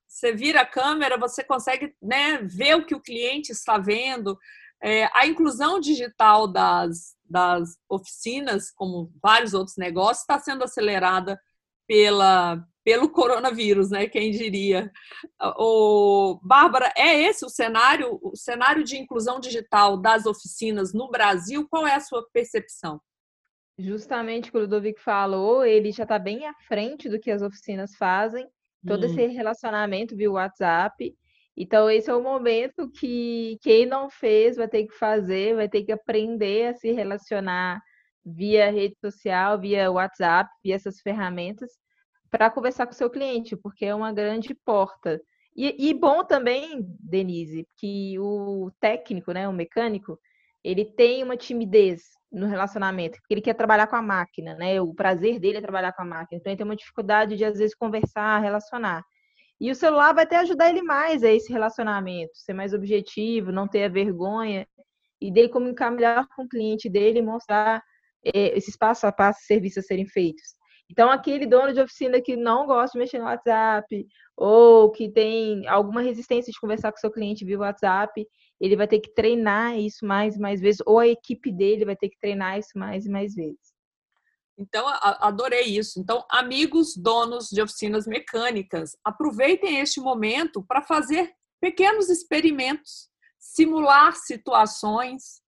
[0.08, 4.38] você vira a câmera, você consegue né, ver o que o cliente está vendo.
[4.82, 11.40] É, a inclusão digital das, das oficinas, como vários outros negócios, está sendo acelerada
[11.88, 14.06] pela, pelo coronavírus, né?
[14.06, 14.92] Quem diria?
[15.56, 21.66] O Bárbara, é esse o cenário, o cenário de inclusão digital das oficinas no Brasil?
[21.68, 23.00] Qual é a sua percepção?
[23.78, 27.42] Justamente o que o Ludovico falou, ele já está bem à frente do que as
[27.42, 28.46] oficinas fazem,
[28.86, 29.06] todo hum.
[29.06, 31.16] esse relacionamento via WhatsApp.
[31.56, 35.84] Então, esse é o momento que quem não fez vai ter que fazer, vai ter
[35.84, 37.80] que aprender a se relacionar
[38.24, 41.70] via rede social, via WhatsApp, via essas ferramentas,
[42.30, 45.20] para conversar com o seu cliente, porque é uma grande porta.
[45.54, 50.18] E, e, bom também, Denise, que o técnico, né, o mecânico,
[50.64, 54.80] ele tem uma timidez no relacionamento, porque ele quer trabalhar com a máquina, né?
[54.80, 56.38] O prazer dele é trabalhar com a máquina.
[56.40, 59.02] Então ele tem uma dificuldade de às vezes conversar, relacionar.
[59.62, 63.68] E o celular vai até ajudar ele mais a esse relacionamento, ser mais objetivo, não
[63.68, 64.66] ter a vergonha
[65.20, 67.80] e dele comunicar melhor com o cliente dele e mostrar
[68.24, 70.42] é, esses passo a passo serviços a serem feitos.
[70.90, 74.04] Então, aquele dono de oficina que não gosta de mexer no WhatsApp
[74.36, 78.26] ou que tem alguma resistência de conversar com seu cliente via WhatsApp,
[78.60, 81.94] ele vai ter que treinar isso mais e mais vezes, ou a equipe dele vai
[81.94, 83.71] ter que treinar isso mais e mais vezes.
[84.58, 85.98] Então, adorei isso.
[85.98, 95.42] Então, amigos donos de oficinas mecânicas, aproveitem este momento para fazer pequenos experimentos, simular situações,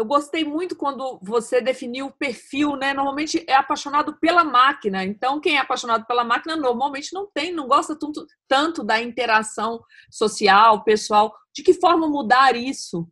[0.00, 2.94] eu gostei muito quando você definiu o perfil, né?
[2.94, 5.04] Normalmente é apaixonado pela máquina.
[5.04, 9.78] Então, quem é apaixonado pela máquina normalmente não tem, não gosta tanto, tanto da interação
[10.10, 11.36] social, pessoal.
[11.54, 13.06] De que forma mudar isso?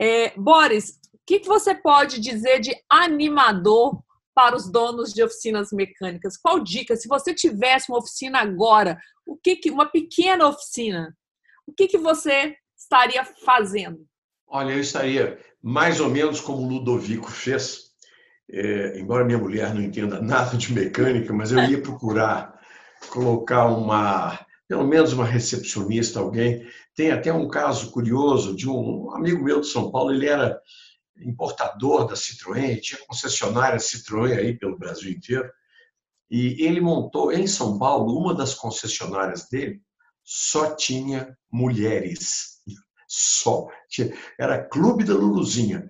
[0.00, 4.02] É, Boris, que, que você pode dizer de animador
[4.34, 6.36] para os donos de oficinas mecânicas?
[6.36, 6.96] Qual dica?
[6.96, 11.16] Se você tivesse uma oficina agora, o que, que uma pequena oficina,
[11.66, 14.04] o que, que você estaria fazendo?
[14.46, 17.84] Olha, eu estaria mais ou menos como o Ludovico fez,
[18.50, 22.54] é, embora minha mulher não entenda nada de mecânica, mas eu ia procurar
[23.08, 26.66] colocar uma, pelo menos uma recepcionista, alguém.
[26.94, 30.58] Tem até um caso curioso de um amigo meu de São Paulo, ele era
[31.18, 35.50] importador da Citroën, tinha concessionária Citroën aí pelo Brasil inteiro,
[36.30, 39.80] e ele montou em São Paulo, uma das concessionárias dele
[40.24, 42.54] só tinha mulheres
[43.06, 43.68] só.
[44.38, 45.88] Era clube da Luluzinha.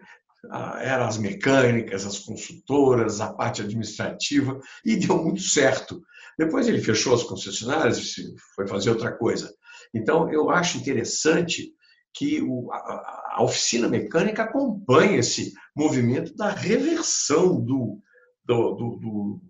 [0.50, 6.02] Ah, eram as mecânicas, as consultoras, a parte administrativa, e deu muito certo.
[6.38, 9.54] Depois ele fechou as concessionárias e foi fazer outra coisa.
[9.94, 11.72] Então, eu acho interessante
[12.14, 12.40] que
[12.70, 18.00] a, oficina mecânica acompanhe esse movimento da reversão do,
[18.44, 19.40] do, do, do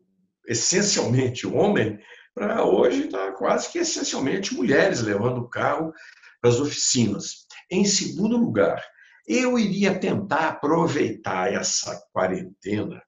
[0.46, 1.98] essencialmente homem
[2.34, 5.92] para hoje está quase que essencialmente mulheres levando o carro
[6.40, 7.46] para as oficinas.
[7.70, 8.82] Em segundo lugar,
[9.26, 13.02] eu iria tentar aproveitar essa quarentena,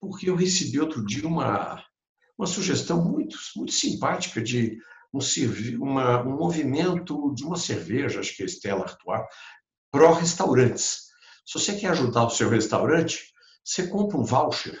[0.00, 1.82] porque eu recebi outro dia uma,
[2.36, 4.76] uma sugestão muito, muito simpática de
[5.12, 5.18] um,
[5.80, 9.22] uma, um movimento de uma cerveja, acho que é Stella Artois,
[9.90, 11.08] pró-restaurantes.
[11.44, 13.32] Se você quer ajudar o seu restaurante,
[13.64, 14.78] você compra um voucher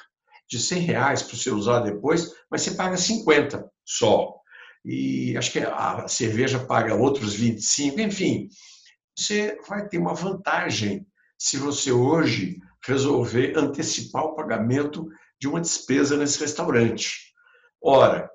[0.48, 4.34] de 100 reais para você usar depois, mas você paga 50 só.
[4.84, 8.48] E acho que a cerveja paga outros 25, enfim
[9.16, 11.06] você vai ter uma vantagem
[11.38, 15.08] se você hoje resolver antecipar o pagamento
[15.40, 17.32] de uma despesa nesse restaurante.
[17.82, 18.30] Ora,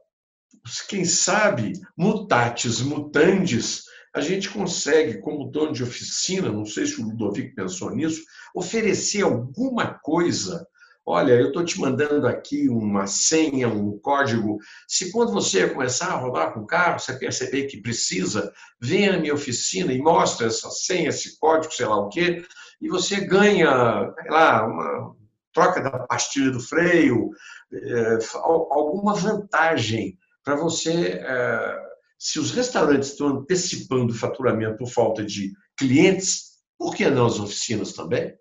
[0.88, 7.06] quem sabe, mutatis mutandis, a gente consegue, como dono de oficina, não sei se o
[7.06, 8.24] Ludovico pensou nisso,
[8.56, 10.68] oferecer alguma coisa
[11.08, 14.60] olha, eu estou te mandando aqui uma senha, um código.
[14.86, 19.18] Se quando você começar a rodar com o carro, você perceber que precisa, venha na
[19.18, 22.46] minha oficina e mostre essa senha, esse código, sei lá o quê,
[22.82, 25.16] e você ganha, sei lá, uma
[25.54, 27.30] troca da pastilha do freio,
[27.74, 30.18] é, alguma vantagem
[30.48, 31.20] para você.
[31.22, 31.88] É,
[32.18, 37.38] se os restaurantes estão antecipando o faturamento por falta de clientes, por que não as
[37.38, 38.34] oficinas também?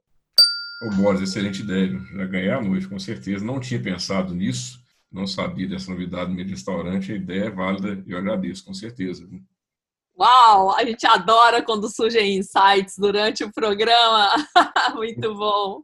[0.85, 1.99] O Boris, excelente ideia.
[2.15, 3.45] Já ganhei a noite, com certeza.
[3.45, 4.79] Não tinha pensado nisso,
[5.11, 7.11] não sabia dessa novidade no meio restaurante.
[7.11, 9.29] A ideia é válida e eu agradeço, com certeza.
[10.19, 10.75] Uau!
[10.75, 14.31] A gente adora quando surgem insights durante o programa.
[14.97, 15.83] Muito bom.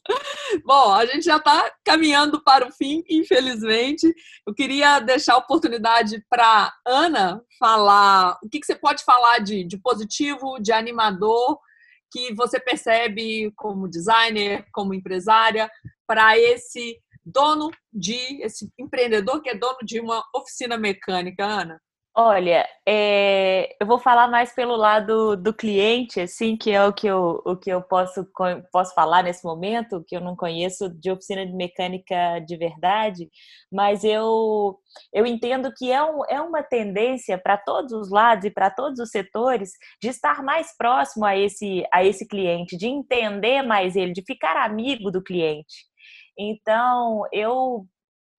[0.65, 4.11] Bom, a gente já está caminhando para o fim, infelizmente.
[4.47, 9.65] Eu queria deixar a oportunidade para Ana falar o que, que você pode falar de,
[9.65, 11.59] de positivo, de animador
[12.11, 15.71] que você percebe como designer, como empresária,
[16.07, 21.81] para esse dono de, esse empreendedor que é dono de uma oficina mecânica, Ana?
[22.15, 27.07] Olha, é, eu vou falar mais pelo lado do cliente, assim, que é o que
[27.07, 28.27] eu, o que eu posso,
[28.71, 33.31] posso falar nesse momento, que eu não conheço de oficina de mecânica de verdade,
[33.73, 34.79] mas eu,
[35.11, 38.99] eu entendo que é, um, é uma tendência para todos os lados e para todos
[38.99, 39.71] os setores
[40.03, 44.55] de estar mais próximo a esse, a esse cliente, de entender mais ele, de ficar
[44.59, 45.87] amigo do cliente.
[46.39, 47.87] Então, eu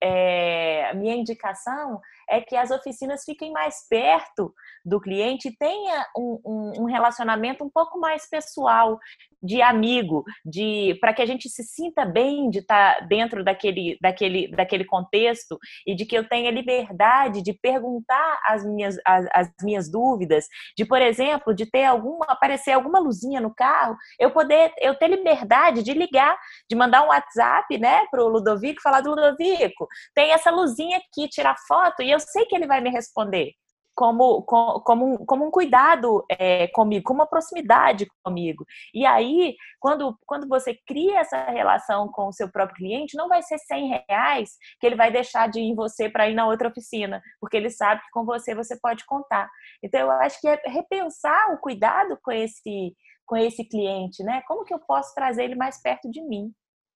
[0.03, 1.99] é, a minha indicação
[2.29, 4.53] é que as oficinas fiquem mais perto
[4.85, 8.99] do cliente e tenha um, um, um, relacionamento um pouco mais pessoal,
[9.43, 13.97] de amigo, de para que a gente se sinta bem de estar tá dentro daquele,
[14.01, 19.51] daquele, daquele contexto e de que eu tenha liberdade de perguntar as minhas, as, as
[19.61, 20.47] minhas dúvidas,
[20.77, 25.09] de, por exemplo, de ter alguma, aparecer alguma luzinha no carro, eu poder, eu ter
[25.09, 26.37] liberdade de ligar,
[26.69, 31.27] de mandar um WhatsApp, né, para o Ludovico, falar do Ludovico, tem essa luzinha aqui,
[31.27, 33.53] tirar foto, e eu sei que ele vai me responder
[33.95, 38.65] como, como, como, um, como um cuidado é, comigo, como uma proximidade comigo.
[38.93, 43.41] E aí, quando, quando você cria essa relação com o seu próprio cliente, não vai
[43.43, 46.69] ser 100 reais que ele vai deixar de ir em você para ir na outra
[46.69, 49.49] oficina, porque ele sabe que com você você pode contar.
[49.81, 52.95] Então, eu acho que é repensar o cuidado com esse,
[53.25, 54.41] com esse cliente, né?
[54.47, 56.51] Como que eu posso trazer ele mais perto de mim?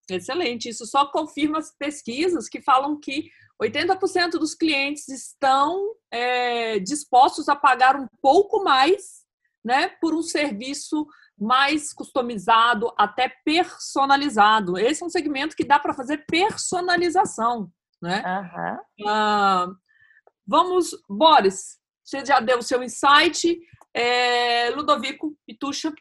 [0.09, 0.69] Excelente.
[0.69, 3.29] Isso só confirma as pesquisas que falam que
[3.61, 9.25] 80% dos clientes estão é, dispostos a pagar um pouco mais
[9.63, 11.07] né, por um serviço
[11.39, 14.77] mais customizado, até personalizado.
[14.77, 17.71] Esse é um segmento que dá para fazer personalização.
[18.01, 18.23] Né?
[18.25, 19.07] Uhum.
[19.07, 19.67] Ah,
[20.45, 23.59] vamos, Boris, você já deu o seu insight.
[23.93, 25.93] É, Ludovico Pitucha.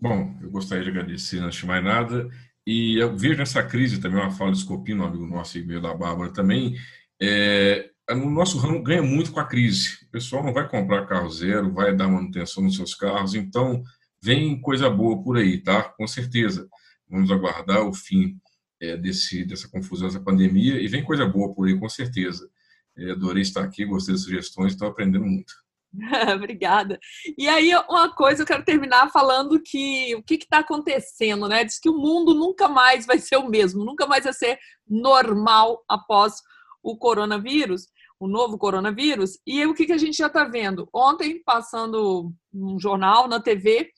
[0.00, 2.28] Bom, eu gostaria de agradecer, antes de mais nada,
[2.66, 5.94] e eu vejo nessa crise também, uma fala de Scopino, um amigo nosso e da
[5.94, 6.76] Bárbara também,
[7.20, 9.98] é, no nosso ramo ganha muito com a crise.
[10.06, 13.82] O pessoal não vai comprar carro zero, vai dar manutenção nos seus carros, então
[14.22, 15.82] vem coisa boa por aí, tá?
[15.82, 16.68] Com certeza.
[17.08, 18.38] Vamos aguardar o fim
[18.80, 22.48] é, desse, dessa confusão, dessa pandemia, e vem coisa boa por aí, com certeza.
[22.96, 25.52] É, adorei estar aqui, gostei das sugestões, estou aprendendo muito.
[26.34, 26.98] Obrigada.
[27.36, 31.64] E aí, uma coisa, eu quero terminar falando que o que está acontecendo, né?
[31.64, 35.84] Diz que o mundo nunca mais vai ser o mesmo, nunca mais vai ser normal
[35.88, 36.40] após
[36.82, 37.88] o coronavírus,
[38.18, 39.38] o novo coronavírus.
[39.46, 40.88] E o que, que a gente já está vendo?
[40.92, 43.90] Ontem, passando num jornal, na TV,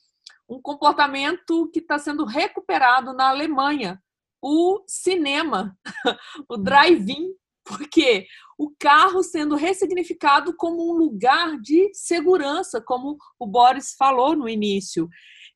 [0.49, 4.01] um comportamento que está sendo recuperado na Alemanha,
[4.41, 5.75] o cinema,
[6.49, 7.33] o drive-in
[7.65, 14.47] porque o carro sendo ressignificado como um lugar de segurança, como o Boris falou no
[14.47, 15.09] início.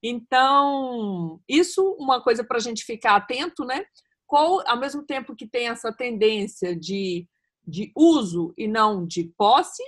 [0.03, 3.85] Então, isso uma coisa para a gente ficar atento, né?
[4.25, 7.27] Qual, ao mesmo tempo que tem essa tendência de,
[7.65, 9.83] de uso e não de posse,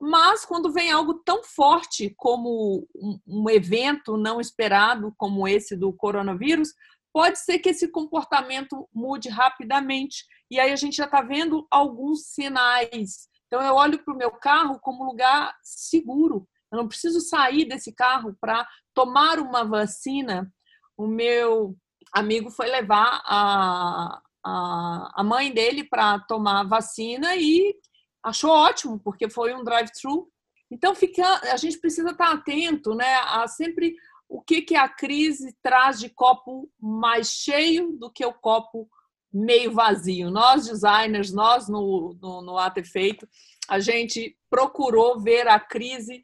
[0.00, 5.92] mas quando vem algo tão forte como um, um evento não esperado, como esse do
[5.92, 6.72] coronavírus,
[7.12, 10.24] pode ser que esse comportamento mude rapidamente.
[10.50, 13.28] E aí a gente já está vendo alguns sinais.
[13.46, 16.48] Então eu olho para o meu carro como lugar seguro.
[16.72, 20.52] Eu não preciso sair desse carro para tomar uma vacina.
[20.96, 21.76] O meu
[22.12, 27.74] amigo foi levar a, a, a mãe dele para tomar vacina e
[28.22, 30.30] achou ótimo, porque foi um drive-thru.
[30.70, 33.96] Então fica, a gente precisa estar tá atento né, a sempre
[34.28, 38.88] o que, que a crise traz de copo mais cheio do que o copo
[39.32, 40.30] meio vazio.
[40.30, 43.28] Nós, designers, nós no, no, no Ato Efeito,
[43.68, 46.22] a gente procurou ver a crise,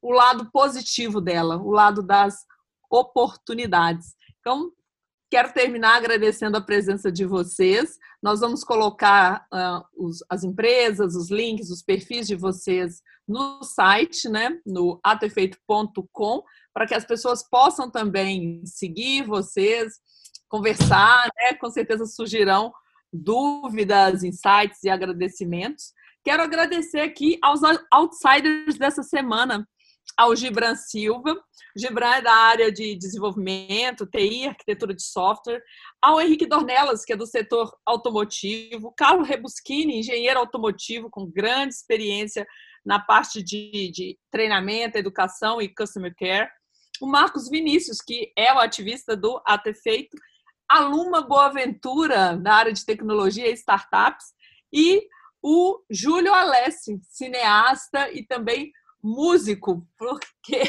[0.00, 2.44] o lado positivo dela, o lado das
[2.90, 4.14] oportunidades.
[4.40, 4.70] Então,
[5.30, 7.98] quero terminar agradecendo a presença de vocês.
[8.22, 14.28] Nós vamos colocar uh, os, as empresas, os links, os perfis de vocês no site,
[14.28, 16.42] né, no atoefeito.com,
[16.72, 19.94] para que as pessoas possam também seguir vocês,
[20.54, 21.54] conversar, né?
[21.54, 22.72] Com certeza surgirão
[23.12, 25.92] dúvidas, insights e agradecimentos.
[26.24, 27.60] Quero agradecer aqui aos
[27.92, 29.68] outsiders dessa semana,
[30.16, 31.36] ao Gibran Silva.
[31.76, 35.60] Gibran é da área de desenvolvimento, TI, arquitetura de software.
[36.00, 38.94] Ao Henrique Dornelas, que é do setor automotivo.
[38.96, 42.46] Carlos Rebuschini, engenheiro automotivo com grande experiência
[42.86, 46.48] na parte de, de treinamento, educação e customer care
[47.00, 50.16] o Marcos Vinícius, que é o ativista do Ato Efeito,
[50.68, 54.26] a Luma Boaventura, na área de tecnologia e startups,
[54.72, 55.06] e
[55.42, 60.62] o Júlio Alessi, cineasta e também músico, porque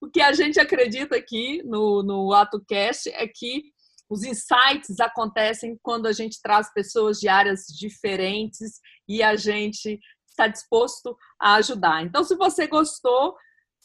[0.00, 3.64] o que a gente acredita aqui no, no AtoCast é que
[4.08, 10.46] os insights acontecem quando a gente traz pessoas de áreas diferentes e a gente está
[10.46, 12.02] disposto a ajudar.
[12.02, 13.36] Então, se você gostou,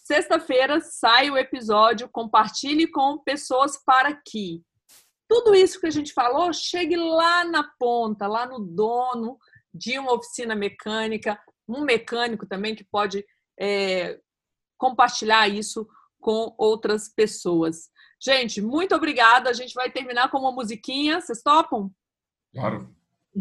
[0.03, 4.61] Sexta-feira sai o episódio, compartilhe com pessoas para que
[5.33, 9.39] tudo isso que a gente falou chegue lá na ponta, lá no dono
[9.73, 13.25] de uma oficina mecânica, um mecânico também que pode
[13.59, 14.19] é,
[14.77, 15.87] compartilhar isso
[16.21, 17.89] com outras pessoas.
[18.21, 19.49] Gente, muito obrigada.
[19.49, 21.19] A gente vai terminar com uma musiquinha.
[21.19, 21.91] Vocês topam?
[22.53, 22.95] Claro.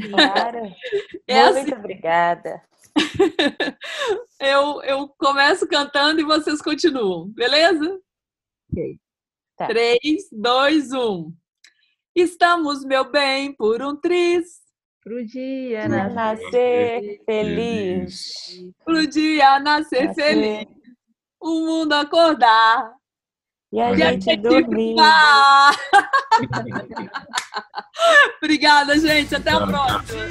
[0.08, 0.74] Claro.
[1.28, 1.74] é muito assim.
[1.74, 2.62] obrigada.
[4.40, 8.00] eu, eu começo cantando e vocês continuam, beleza?
[8.70, 8.98] Ok.
[9.58, 9.66] Tá.
[9.66, 10.00] 3,
[10.32, 11.41] 2, 1.
[12.14, 14.60] Estamos, meu bem, por um tris.
[15.02, 16.44] Pro dia Pra nascer.
[16.44, 18.32] nascer feliz.
[18.84, 20.14] Pro dia nascer Nascer.
[20.14, 20.66] feliz.
[21.40, 22.92] O mundo acordar.
[23.72, 24.94] E a E a gente gente dormir.
[28.42, 29.34] Obrigada, gente.
[29.34, 30.22] Até a próxima.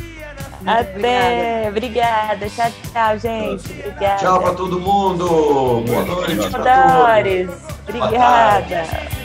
[0.66, 1.68] Até.
[1.70, 2.50] Obrigada.
[2.50, 3.72] Tchau, tchau, gente.
[3.72, 4.16] Obrigada.
[4.18, 5.28] Tchau para todo mundo.
[5.28, 6.50] Boa noite.
[6.52, 7.50] Dores.
[7.90, 9.21] Obrigada.